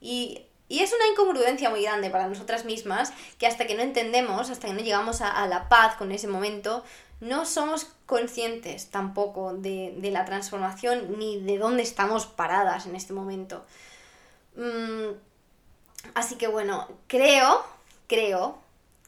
Y, 0.02 0.46
es 0.70 0.92
una 0.92 1.08
incongruencia 1.12 1.70
muy 1.70 1.84
grande 1.84 2.10
para 2.10 2.28
nosotras 2.28 2.66
mismas 2.66 3.14
que 3.38 3.46
hasta 3.46 3.68
que 3.68 3.76
no 3.76 3.84
entendemos, 3.84 4.50
hasta 4.50 4.68
que 4.68 4.74
no 4.74 4.80
llegamos 4.80 5.22
a, 5.22 5.46
la 5.46 5.70
paz 5.70 5.96
con 5.98 6.12
ese 6.12 6.28
momento, 6.28 6.84
no 7.24 7.46
somos 7.46 7.88
conscientes 8.06 8.90
tampoco 8.90 9.54
de, 9.54 9.98
la 10.12 10.26
transformación 10.26 11.18
ni 11.18 11.40
de 11.42 11.58
dónde 11.58 11.84
estamos 11.84 12.26
paradas 12.26 12.86
en 12.86 12.96
este 12.96 13.14
momento. 13.14 13.66
Mm, 14.56 15.16
así 16.14 16.36
que 16.36 16.48
bueno, 16.48 16.88
creo, 17.08 17.64
creo 18.08 18.58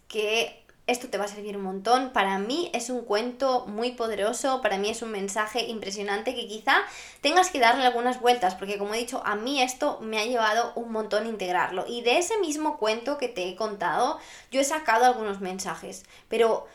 que 0.08 0.64
esto 0.88 1.10
te 1.10 1.18
va 1.18 1.26
a 1.26 1.28
servir 1.28 1.58
un 1.58 1.64
montón. 1.64 2.14
Para 2.14 2.38
mí 2.38 2.70
es 2.74 2.90
un 2.90 3.02
cuento 3.02 3.66
muy 3.66 3.92
poderoso, 3.92 4.62
para 4.62 4.78
mí 4.78 4.90
es 4.90 5.02
un 5.02 5.12
mensaje 5.12 5.64
impresionante 5.64 6.36
que 6.36 6.48
quizá 6.48 6.78
tengas 7.22 7.50
que 7.50 7.60
darle 7.60 7.86
algunas 7.86 8.22
vueltas, 8.22 8.56
porque 8.56 8.78
como 8.78 8.94
he 8.94 9.00
dicho, 9.00 9.22
a 9.26 9.36
mí 9.36 9.62
esto 9.62 10.00
me 10.02 10.20
ha 10.20 10.26
llevado 10.26 10.72
un 10.76 10.92
montón 10.92 11.28
integrarlo. 11.28 11.86
Y 11.88 12.02
de 12.02 12.20
ese 12.20 12.38
mismo 12.38 12.78
cuento 12.78 13.18
que 13.18 13.28
te 13.28 13.50
he 13.50 13.56
contado, 13.56 14.20
yo 14.52 14.62
he 14.62 14.64
sacado 14.64 15.06
algunos 15.06 15.42
mensajes, 15.42 16.06
pero 16.30 16.68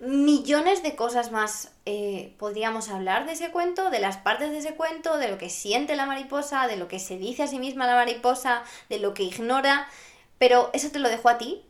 millones 0.00 0.82
de 0.82 0.94
cosas 0.94 1.32
más 1.32 1.72
eh, 1.84 2.34
podríamos 2.38 2.88
hablar 2.88 3.26
de 3.26 3.32
ese 3.32 3.50
cuento, 3.50 3.90
de 3.90 3.98
las 3.98 4.16
partes 4.16 4.50
de 4.50 4.58
ese 4.58 4.74
cuento, 4.74 5.18
de 5.18 5.28
lo 5.28 5.38
que 5.38 5.50
siente 5.50 5.96
la 5.96 6.06
mariposa, 6.06 6.66
de 6.68 6.76
lo 6.76 6.88
que 6.88 6.98
se 6.98 7.18
dice 7.18 7.42
a 7.42 7.46
sí 7.48 7.58
misma 7.58 7.86
la 7.86 7.96
mariposa, 7.96 8.62
de 8.88 8.98
lo 8.98 9.14
que 9.14 9.24
ignora, 9.24 9.88
pero 10.38 10.70
eso 10.72 10.90
te 10.90 11.00
lo 11.00 11.08
dejo 11.08 11.28
a 11.28 11.38
ti 11.38 11.62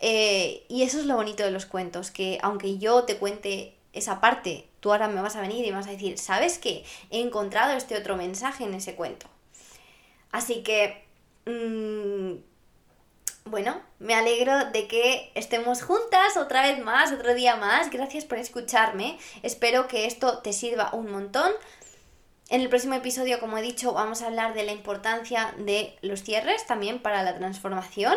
eh, 0.00 0.64
y 0.68 0.82
eso 0.82 0.98
es 0.98 1.06
lo 1.06 1.16
bonito 1.16 1.44
de 1.44 1.50
los 1.50 1.66
cuentos, 1.66 2.10
que 2.10 2.38
aunque 2.42 2.78
yo 2.78 3.04
te 3.04 3.18
cuente 3.18 3.76
esa 3.92 4.20
parte, 4.20 4.68
tú 4.80 4.92
ahora 4.92 5.08
me 5.08 5.22
vas 5.22 5.36
a 5.36 5.40
venir 5.40 5.64
y 5.64 5.70
vas 5.70 5.86
a 5.86 5.92
decir, 5.92 6.18
¿sabes 6.18 6.58
qué? 6.58 6.84
He 7.10 7.20
encontrado 7.20 7.72
este 7.76 7.96
otro 7.96 8.16
mensaje 8.16 8.64
en 8.64 8.74
ese 8.74 8.94
cuento. 8.94 9.26
Así 10.32 10.62
que, 10.62 11.04
mm, 11.46 12.55
bueno, 13.46 13.80
me 13.98 14.14
alegro 14.14 14.70
de 14.72 14.88
que 14.88 15.30
estemos 15.34 15.82
juntas 15.82 16.36
otra 16.36 16.62
vez 16.62 16.82
más, 16.82 17.12
otro 17.12 17.34
día 17.34 17.56
más. 17.56 17.90
Gracias 17.90 18.24
por 18.24 18.38
escucharme. 18.38 19.18
Espero 19.42 19.86
que 19.86 20.06
esto 20.06 20.38
te 20.38 20.52
sirva 20.52 20.90
un 20.92 21.10
montón. 21.10 21.52
En 22.48 22.60
el 22.60 22.68
próximo 22.68 22.94
episodio, 22.94 23.40
como 23.40 23.58
he 23.58 23.62
dicho, 23.62 23.92
vamos 23.92 24.22
a 24.22 24.26
hablar 24.26 24.54
de 24.54 24.64
la 24.64 24.72
importancia 24.72 25.54
de 25.58 25.96
los 26.02 26.22
cierres 26.22 26.66
también 26.66 27.00
para 27.00 27.22
la 27.22 27.36
transformación. 27.36 28.16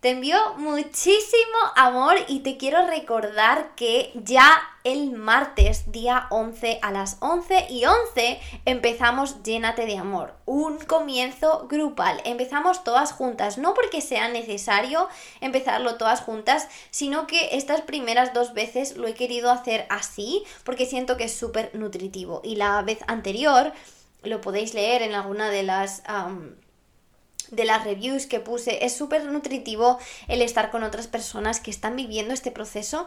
Te 0.00 0.08
envío 0.08 0.54
muchísimo 0.56 1.58
amor 1.76 2.14
y 2.26 2.40
te 2.40 2.56
quiero 2.56 2.86
recordar 2.86 3.74
que 3.74 4.10
ya 4.14 4.58
el 4.82 5.10
martes, 5.10 5.92
día 5.92 6.26
11 6.30 6.78
a 6.80 6.90
las 6.90 7.18
11 7.20 7.66
y 7.68 7.84
11, 7.84 8.40
empezamos 8.64 9.42
Llénate 9.42 9.84
de 9.84 9.98
Amor, 9.98 10.32
un 10.46 10.78
comienzo 10.78 11.66
grupal. 11.68 12.22
Empezamos 12.24 12.82
todas 12.82 13.12
juntas, 13.12 13.58
no 13.58 13.74
porque 13.74 14.00
sea 14.00 14.30
necesario 14.30 15.06
empezarlo 15.42 15.96
todas 15.96 16.22
juntas, 16.22 16.66
sino 16.90 17.26
que 17.26 17.54
estas 17.58 17.82
primeras 17.82 18.32
dos 18.32 18.54
veces 18.54 18.96
lo 18.96 19.06
he 19.06 19.12
querido 19.12 19.50
hacer 19.50 19.84
así 19.90 20.44
porque 20.64 20.86
siento 20.86 21.18
que 21.18 21.24
es 21.24 21.36
súper 21.36 21.74
nutritivo. 21.74 22.40
Y 22.42 22.56
la 22.56 22.80
vez 22.80 23.00
anterior, 23.06 23.74
lo 24.22 24.40
podéis 24.40 24.72
leer 24.72 25.02
en 25.02 25.12
alguna 25.12 25.50
de 25.50 25.62
las 25.62 26.02
de 27.50 27.64
las 27.64 27.84
reviews 27.84 28.26
que 28.26 28.40
puse, 28.40 28.84
es 28.84 28.96
súper 28.96 29.24
nutritivo 29.26 29.98
el 30.28 30.42
estar 30.42 30.70
con 30.70 30.82
otras 30.82 31.06
personas 31.06 31.60
que 31.60 31.70
están 31.70 31.96
viviendo 31.96 32.34
este 32.34 32.50
proceso, 32.50 33.06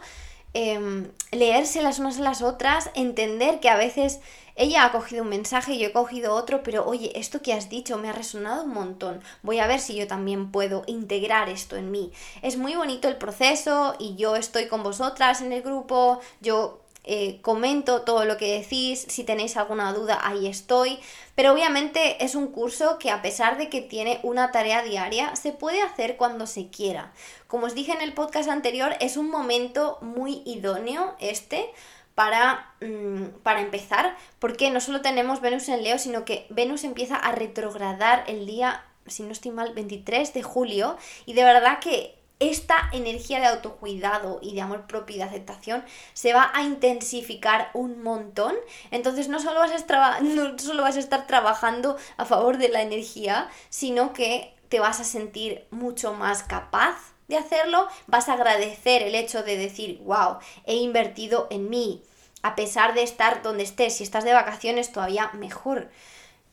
eh, 0.54 1.08
leerse 1.32 1.82
las 1.82 1.98
unas 1.98 2.18
a 2.18 2.22
las 2.22 2.42
otras, 2.42 2.90
entender 2.94 3.60
que 3.60 3.68
a 3.68 3.76
veces 3.76 4.20
ella 4.56 4.84
ha 4.84 4.92
cogido 4.92 5.24
un 5.24 5.30
mensaje, 5.30 5.72
y 5.72 5.78
yo 5.80 5.88
he 5.88 5.92
cogido 5.92 6.34
otro, 6.34 6.62
pero 6.62 6.86
oye, 6.86 7.18
esto 7.18 7.42
que 7.42 7.52
has 7.52 7.68
dicho 7.68 7.98
me 7.98 8.08
ha 8.08 8.12
resonado 8.12 8.62
un 8.62 8.70
montón. 8.70 9.20
Voy 9.42 9.58
a 9.58 9.66
ver 9.66 9.80
si 9.80 9.96
yo 9.96 10.06
también 10.06 10.52
puedo 10.52 10.84
integrar 10.86 11.48
esto 11.48 11.76
en 11.76 11.90
mí. 11.90 12.12
Es 12.40 12.56
muy 12.56 12.76
bonito 12.76 13.08
el 13.08 13.16
proceso 13.16 13.96
y 13.98 14.14
yo 14.14 14.36
estoy 14.36 14.68
con 14.68 14.84
vosotras 14.84 15.40
en 15.40 15.52
el 15.52 15.62
grupo, 15.62 16.20
yo 16.40 16.83
eh, 17.04 17.40
comento 17.42 18.02
todo 18.02 18.24
lo 18.24 18.38
que 18.38 18.58
decís, 18.58 19.04
si 19.08 19.24
tenéis 19.24 19.56
alguna 19.56 19.92
duda 19.92 20.18
ahí 20.22 20.46
estoy, 20.46 20.98
pero 21.34 21.52
obviamente 21.52 22.24
es 22.24 22.34
un 22.34 22.48
curso 22.48 22.98
que 22.98 23.10
a 23.10 23.20
pesar 23.20 23.58
de 23.58 23.68
que 23.68 23.82
tiene 23.82 24.20
una 24.22 24.52
tarea 24.52 24.82
diaria, 24.82 25.36
se 25.36 25.52
puede 25.52 25.82
hacer 25.82 26.16
cuando 26.16 26.46
se 26.46 26.68
quiera. 26.68 27.12
Como 27.46 27.66
os 27.66 27.74
dije 27.74 27.92
en 27.92 28.00
el 28.00 28.14
podcast 28.14 28.48
anterior, 28.48 28.96
es 29.00 29.16
un 29.16 29.28
momento 29.28 29.98
muy 30.00 30.42
idóneo 30.46 31.14
este 31.20 31.70
para, 32.14 32.72
mm, 32.80 33.40
para 33.42 33.60
empezar, 33.60 34.16
porque 34.38 34.70
no 34.70 34.80
solo 34.80 35.02
tenemos 35.02 35.40
Venus 35.40 35.68
en 35.68 35.82
Leo, 35.82 35.98
sino 35.98 36.24
que 36.24 36.46
Venus 36.48 36.84
empieza 36.84 37.16
a 37.16 37.32
retrogradar 37.32 38.24
el 38.28 38.46
día, 38.46 38.84
si 39.06 39.24
no 39.24 39.32
estoy 39.32 39.50
mal, 39.50 39.74
23 39.74 40.32
de 40.32 40.42
julio, 40.42 40.96
y 41.26 41.34
de 41.34 41.44
verdad 41.44 41.80
que 41.80 42.23
esta 42.50 42.88
energía 42.92 43.40
de 43.40 43.46
autocuidado 43.46 44.38
y 44.42 44.54
de 44.54 44.60
amor 44.60 44.86
propio 44.86 45.16
y 45.16 45.18
de 45.18 45.24
aceptación 45.24 45.84
se 46.12 46.32
va 46.32 46.50
a 46.54 46.62
intensificar 46.62 47.70
un 47.74 48.02
montón. 48.02 48.54
Entonces 48.90 49.28
no 49.28 49.40
solo 49.40 49.60
vas 49.60 49.72
a 49.72 50.98
estar, 50.98 51.26
trabajando 51.26 51.96
a 52.16 52.24
favor 52.24 52.58
de 52.58 52.68
la 52.68 52.82
energía, 52.82 53.48
sino 53.68 54.12
que 54.12 54.54
te 54.68 54.80
vas 54.80 55.00
a 55.00 55.04
sentir 55.04 55.66
mucho 55.70 56.14
más 56.14 56.42
capaz 56.42 56.96
de 57.28 57.36
hacerlo, 57.36 57.88
vas 58.06 58.28
a 58.28 58.34
agradecer 58.34 59.02
el 59.02 59.14
hecho 59.14 59.42
de 59.42 59.56
decir, 59.56 60.00
wow, 60.04 60.38
he 60.66 60.74
invertido 60.74 61.46
en 61.50 61.70
mí, 61.70 62.02
a 62.42 62.54
pesar 62.54 62.92
de 62.92 63.02
estar 63.02 63.42
donde 63.42 63.62
estés, 63.62 63.96
si 63.96 64.04
estás 64.04 64.24
de 64.24 64.34
vacaciones 64.34 64.92
todavía 64.92 65.30
mejor. 65.32 65.90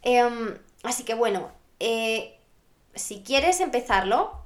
Em, 0.01 0.57
así 0.83 1.03
que 1.03 1.13
bueno, 1.13 1.51
eh, 1.79 2.37
si 2.95 3.21
quieres 3.21 3.59
empezarlo, 3.59 4.40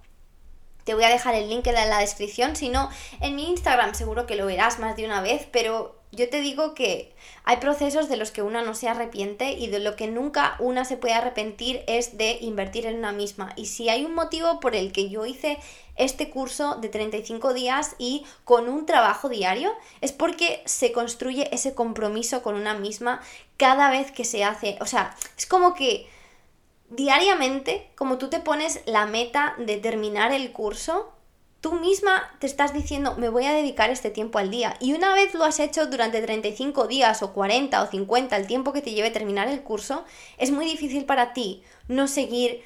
Te 0.85 0.93
voy 0.93 1.03
a 1.03 1.09
dejar 1.09 1.33
el 1.33 1.49
link 1.49 1.65
en 1.65 1.73
la 1.73 1.99
descripción, 1.99 2.55
si 2.55 2.69
no, 2.69 2.89
en 3.19 3.35
mi 3.35 3.49
Instagram 3.49 3.95
seguro 3.95 4.27
que 4.27 4.35
lo 4.35 4.45
verás 4.45 4.79
más 4.79 4.95
de 4.95 5.03
una 5.03 5.19
vez, 5.19 5.47
pero 5.51 5.95
yo 6.11 6.29
te 6.29 6.41
digo 6.41 6.73
que 6.75 7.13
hay 7.43 7.57
procesos 7.57 8.07
de 8.07 8.17
los 8.17 8.31
que 8.31 8.43
una 8.43 8.61
no 8.61 8.73
se 8.73 8.87
arrepiente 8.87 9.51
y 9.51 9.67
de 9.67 9.79
lo 9.79 9.95
que 9.95 10.07
nunca 10.07 10.55
una 10.59 10.85
se 10.85 10.95
puede 10.95 11.15
arrepentir 11.15 11.83
es 11.87 12.17
de 12.17 12.37
invertir 12.39 12.85
en 12.85 12.97
una 12.97 13.11
misma. 13.11 13.51
Y 13.55 13.65
si 13.65 13.89
hay 13.89 14.05
un 14.05 14.13
motivo 14.13 14.59
por 14.59 14.75
el 14.75 14.91
que 14.91 15.09
yo 15.09 15.25
hice 15.25 15.57
este 15.95 16.29
curso 16.29 16.75
de 16.75 16.89
35 16.89 17.53
días 17.53 17.95
y 17.97 18.23
con 18.43 18.69
un 18.69 18.85
trabajo 18.85 19.27
diario, 19.27 19.73
es 20.01 20.11
porque 20.11 20.61
se 20.65 20.91
construye 20.91 21.53
ese 21.53 21.73
compromiso 21.73 22.43
con 22.43 22.55
una 22.55 22.75
misma 22.75 23.21
cada 23.57 23.89
vez 23.89 24.11
que 24.11 24.23
se 24.23 24.43
hace. 24.43 24.77
O 24.81 24.85
sea, 24.85 25.15
es 25.35 25.47
como 25.47 25.73
que 25.73 26.07
diariamente, 26.89 27.89
como 27.95 28.17
tú 28.17 28.29
te 28.29 28.39
pones 28.39 28.81
la 28.85 29.05
meta 29.05 29.55
de 29.57 29.77
terminar 29.77 30.31
el 30.31 30.51
curso, 30.51 31.11
tú 31.61 31.73
misma 31.73 32.31
te 32.39 32.45
estás 32.45 32.73
diciendo, 32.73 33.15
me 33.17 33.29
voy 33.29 33.45
a 33.45 33.53
dedicar 33.53 33.89
este 33.89 34.11
tiempo 34.11 34.37
al 34.37 34.51
día. 34.51 34.75
Y 34.79 34.93
una 34.93 35.15
vez 35.15 35.33
lo 35.33 35.43
has 35.43 35.59
hecho 35.59 35.87
durante 35.87 36.21
35 36.21 36.87
días 36.87 37.23
o 37.23 37.33
40 37.33 37.81
o 37.81 37.87
50, 37.87 38.37
el 38.37 38.47
tiempo 38.47 38.71
que 38.71 38.81
te 38.81 38.91
lleve 38.91 39.09
terminar 39.09 39.47
el 39.47 39.63
curso, 39.63 40.05
es 40.37 40.51
muy 40.51 40.65
difícil 40.65 41.05
para 41.05 41.33
ti 41.33 41.63
no 41.87 42.07
seguir 42.07 42.61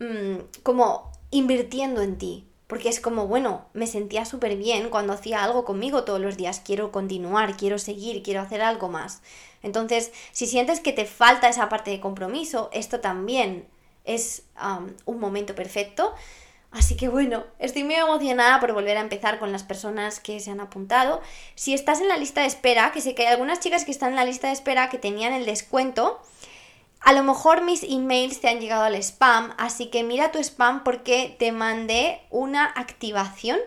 mm, 0.00 0.60
como 0.62 1.10
invirtiendo 1.30 2.02
en 2.02 2.18
ti. 2.18 2.46
Porque 2.72 2.88
es 2.88 3.00
como, 3.00 3.26
bueno, 3.26 3.66
me 3.74 3.86
sentía 3.86 4.24
súper 4.24 4.56
bien 4.56 4.88
cuando 4.88 5.12
hacía 5.12 5.44
algo 5.44 5.66
conmigo 5.66 6.04
todos 6.04 6.22
los 6.22 6.38
días, 6.38 6.62
quiero 6.64 6.90
continuar, 6.90 7.54
quiero 7.54 7.78
seguir, 7.78 8.22
quiero 8.22 8.40
hacer 8.40 8.62
algo 8.62 8.88
más. 8.88 9.20
Entonces, 9.62 10.10
si 10.32 10.46
sientes 10.46 10.80
que 10.80 10.94
te 10.94 11.04
falta 11.04 11.50
esa 11.50 11.68
parte 11.68 11.90
de 11.90 12.00
compromiso, 12.00 12.70
esto 12.72 13.00
también 13.00 13.66
es 14.06 14.44
un 15.04 15.20
momento 15.20 15.54
perfecto 15.54 16.14
Así 16.72 16.96
que 16.96 17.08
bueno, 17.08 17.44
estoy 17.58 17.84
muy 17.84 17.96
emocionada 17.96 18.58
por 18.58 18.72
volver 18.72 18.96
a 18.96 19.02
empezar 19.02 19.38
con 19.38 19.52
las 19.52 19.62
personas 19.62 20.20
que 20.20 20.40
se 20.40 20.50
han 20.50 20.60
apuntado. 20.60 21.20
Si 21.54 21.74
estás 21.74 22.00
en 22.00 22.08
la 22.08 22.16
lista 22.16 22.40
de 22.40 22.46
espera, 22.46 22.92
que 22.92 23.02
sé 23.02 23.14
que 23.14 23.26
hay 23.26 23.32
algunas 23.32 23.60
chicas 23.60 23.84
que 23.84 23.90
están 23.90 24.10
en 24.10 24.16
la 24.16 24.24
lista 24.24 24.46
de 24.46 24.54
espera 24.54 24.88
que 24.88 24.96
tenían 24.96 25.34
el 25.34 25.44
descuento, 25.44 26.18
a 27.04 27.12
lo 27.12 27.22
mejor 27.24 27.62
mis 27.62 27.82
emails 27.82 28.40
te 28.40 28.48
han 28.48 28.60
llegado 28.60 28.84
al 28.84 28.94
spam, 28.96 29.54
así 29.58 29.86
que 29.86 30.04
mira 30.04 30.32
tu 30.32 30.38
spam 30.38 30.84
porque 30.84 31.34
te 31.38 31.52
mandé 31.52 32.20
una 32.30 32.64
activación 32.64 33.58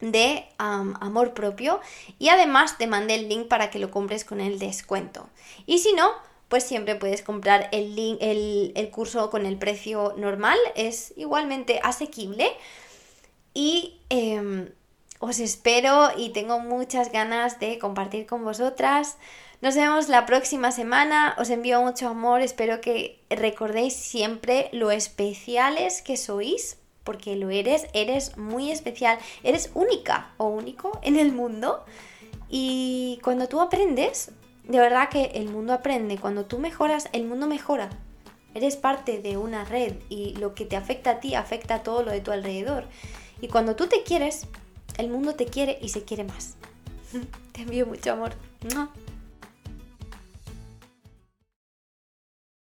de 0.00 0.44
amor 0.58 1.32
propio 1.32 1.80
y 2.18 2.28
además 2.28 2.78
te 2.78 2.86
mandé 2.86 3.14
el 3.14 3.28
link 3.28 3.48
para 3.48 3.70
que 3.70 3.78
lo 3.78 3.90
compres 3.90 4.24
con 4.24 4.40
el 4.40 4.58
descuento. 4.58 5.28
Y 5.66 5.78
si 5.78 5.92
no, 5.94 6.10
pues 6.48 6.64
siempre 6.64 6.94
puedes 6.94 7.22
comprar 7.22 7.68
el, 7.72 8.90
curso 8.92 9.30
con 9.30 9.46
el 9.46 9.58
precio 9.58 10.14
normal, 10.16 10.58
es 10.74 11.14
igualmente 11.16 11.80
asequible. 11.82 12.50
Y 13.54 13.98
em, 14.10 14.68
os 15.18 15.40
espero 15.40 16.10
y 16.16 16.30
tengo 16.30 16.60
muchas 16.60 17.10
ganas 17.10 17.58
de 17.58 17.78
compartir 17.78 18.26
con 18.26 18.44
vosotras. 18.44 19.16
Nos 19.62 19.74
vemos 19.74 20.08
la 20.08 20.26
próxima 20.26 20.70
semana, 20.70 21.34
os 21.38 21.48
envío 21.48 21.80
mucho 21.80 22.08
amor, 22.08 22.42
espero 22.42 22.82
que 22.82 23.18
recordéis 23.30 23.94
siempre 23.94 24.68
lo 24.72 24.90
especiales 24.90 26.02
que 26.02 26.18
sois, 26.18 26.76
porque 27.04 27.36
lo 27.36 27.48
eres, 27.48 27.86
eres 27.94 28.36
muy 28.36 28.70
especial, 28.70 29.18
eres 29.42 29.70
única 29.72 30.32
o 30.36 30.48
único 30.48 31.00
en 31.02 31.16
el 31.16 31.32
mundo. 31.32 31.84
Y 32.50 33.18
cuando 33.22 33.48
tú 33.48 33.62
aprendes, 33.62 34.30
de 34.64 34.78
verdad 34.78 35.08
que 35.08 35.26
el 35.34 35.48
mundo 35.48 35.72
aprende. 35.72 36.18
Cuando 36.18 36.44
tú 36.44 36.58
mejoras, 36.58 37.08
el 37.12 37.24
mundo 37.24 37.46
mejora. 37.46 37.88
Eres 38.54 38.76
parte 38.76 39.20
de 39.22 39.38
una 39.38 39.64
red 39.64 39.94
y 40.10 40.34
lo 40.36 40.54
que 40.54 40.66
te 40.66 40.76
afecta 40.76 41.12
a 41.12 41.20
ti 41.20 41.34
afecta 41.34 41.76
a 41.76 41.82
todo 41.82 42.02
lo 42.02 42.10
de 42.10 42.20
tu 42.20 42.30
alrededor. 42.30 42.84
Y 43.40 43.48
cuando 43.48 43.74
tú 43.74 43.86
te 43.86 44.02
quieres, 44.02 44.46
el 44.98 45.08
mundo 45.08 45.34
te 45.34 45.46
quiere 45.46 45.78
y 45.80 45.88
se 45.90 46.04
quiere 46.04 46.24
más. 46.24 46.56
te 47.52 47.62
envío 47.62 47.86
mucho 47.86 48.12
amor. 48.12 48.32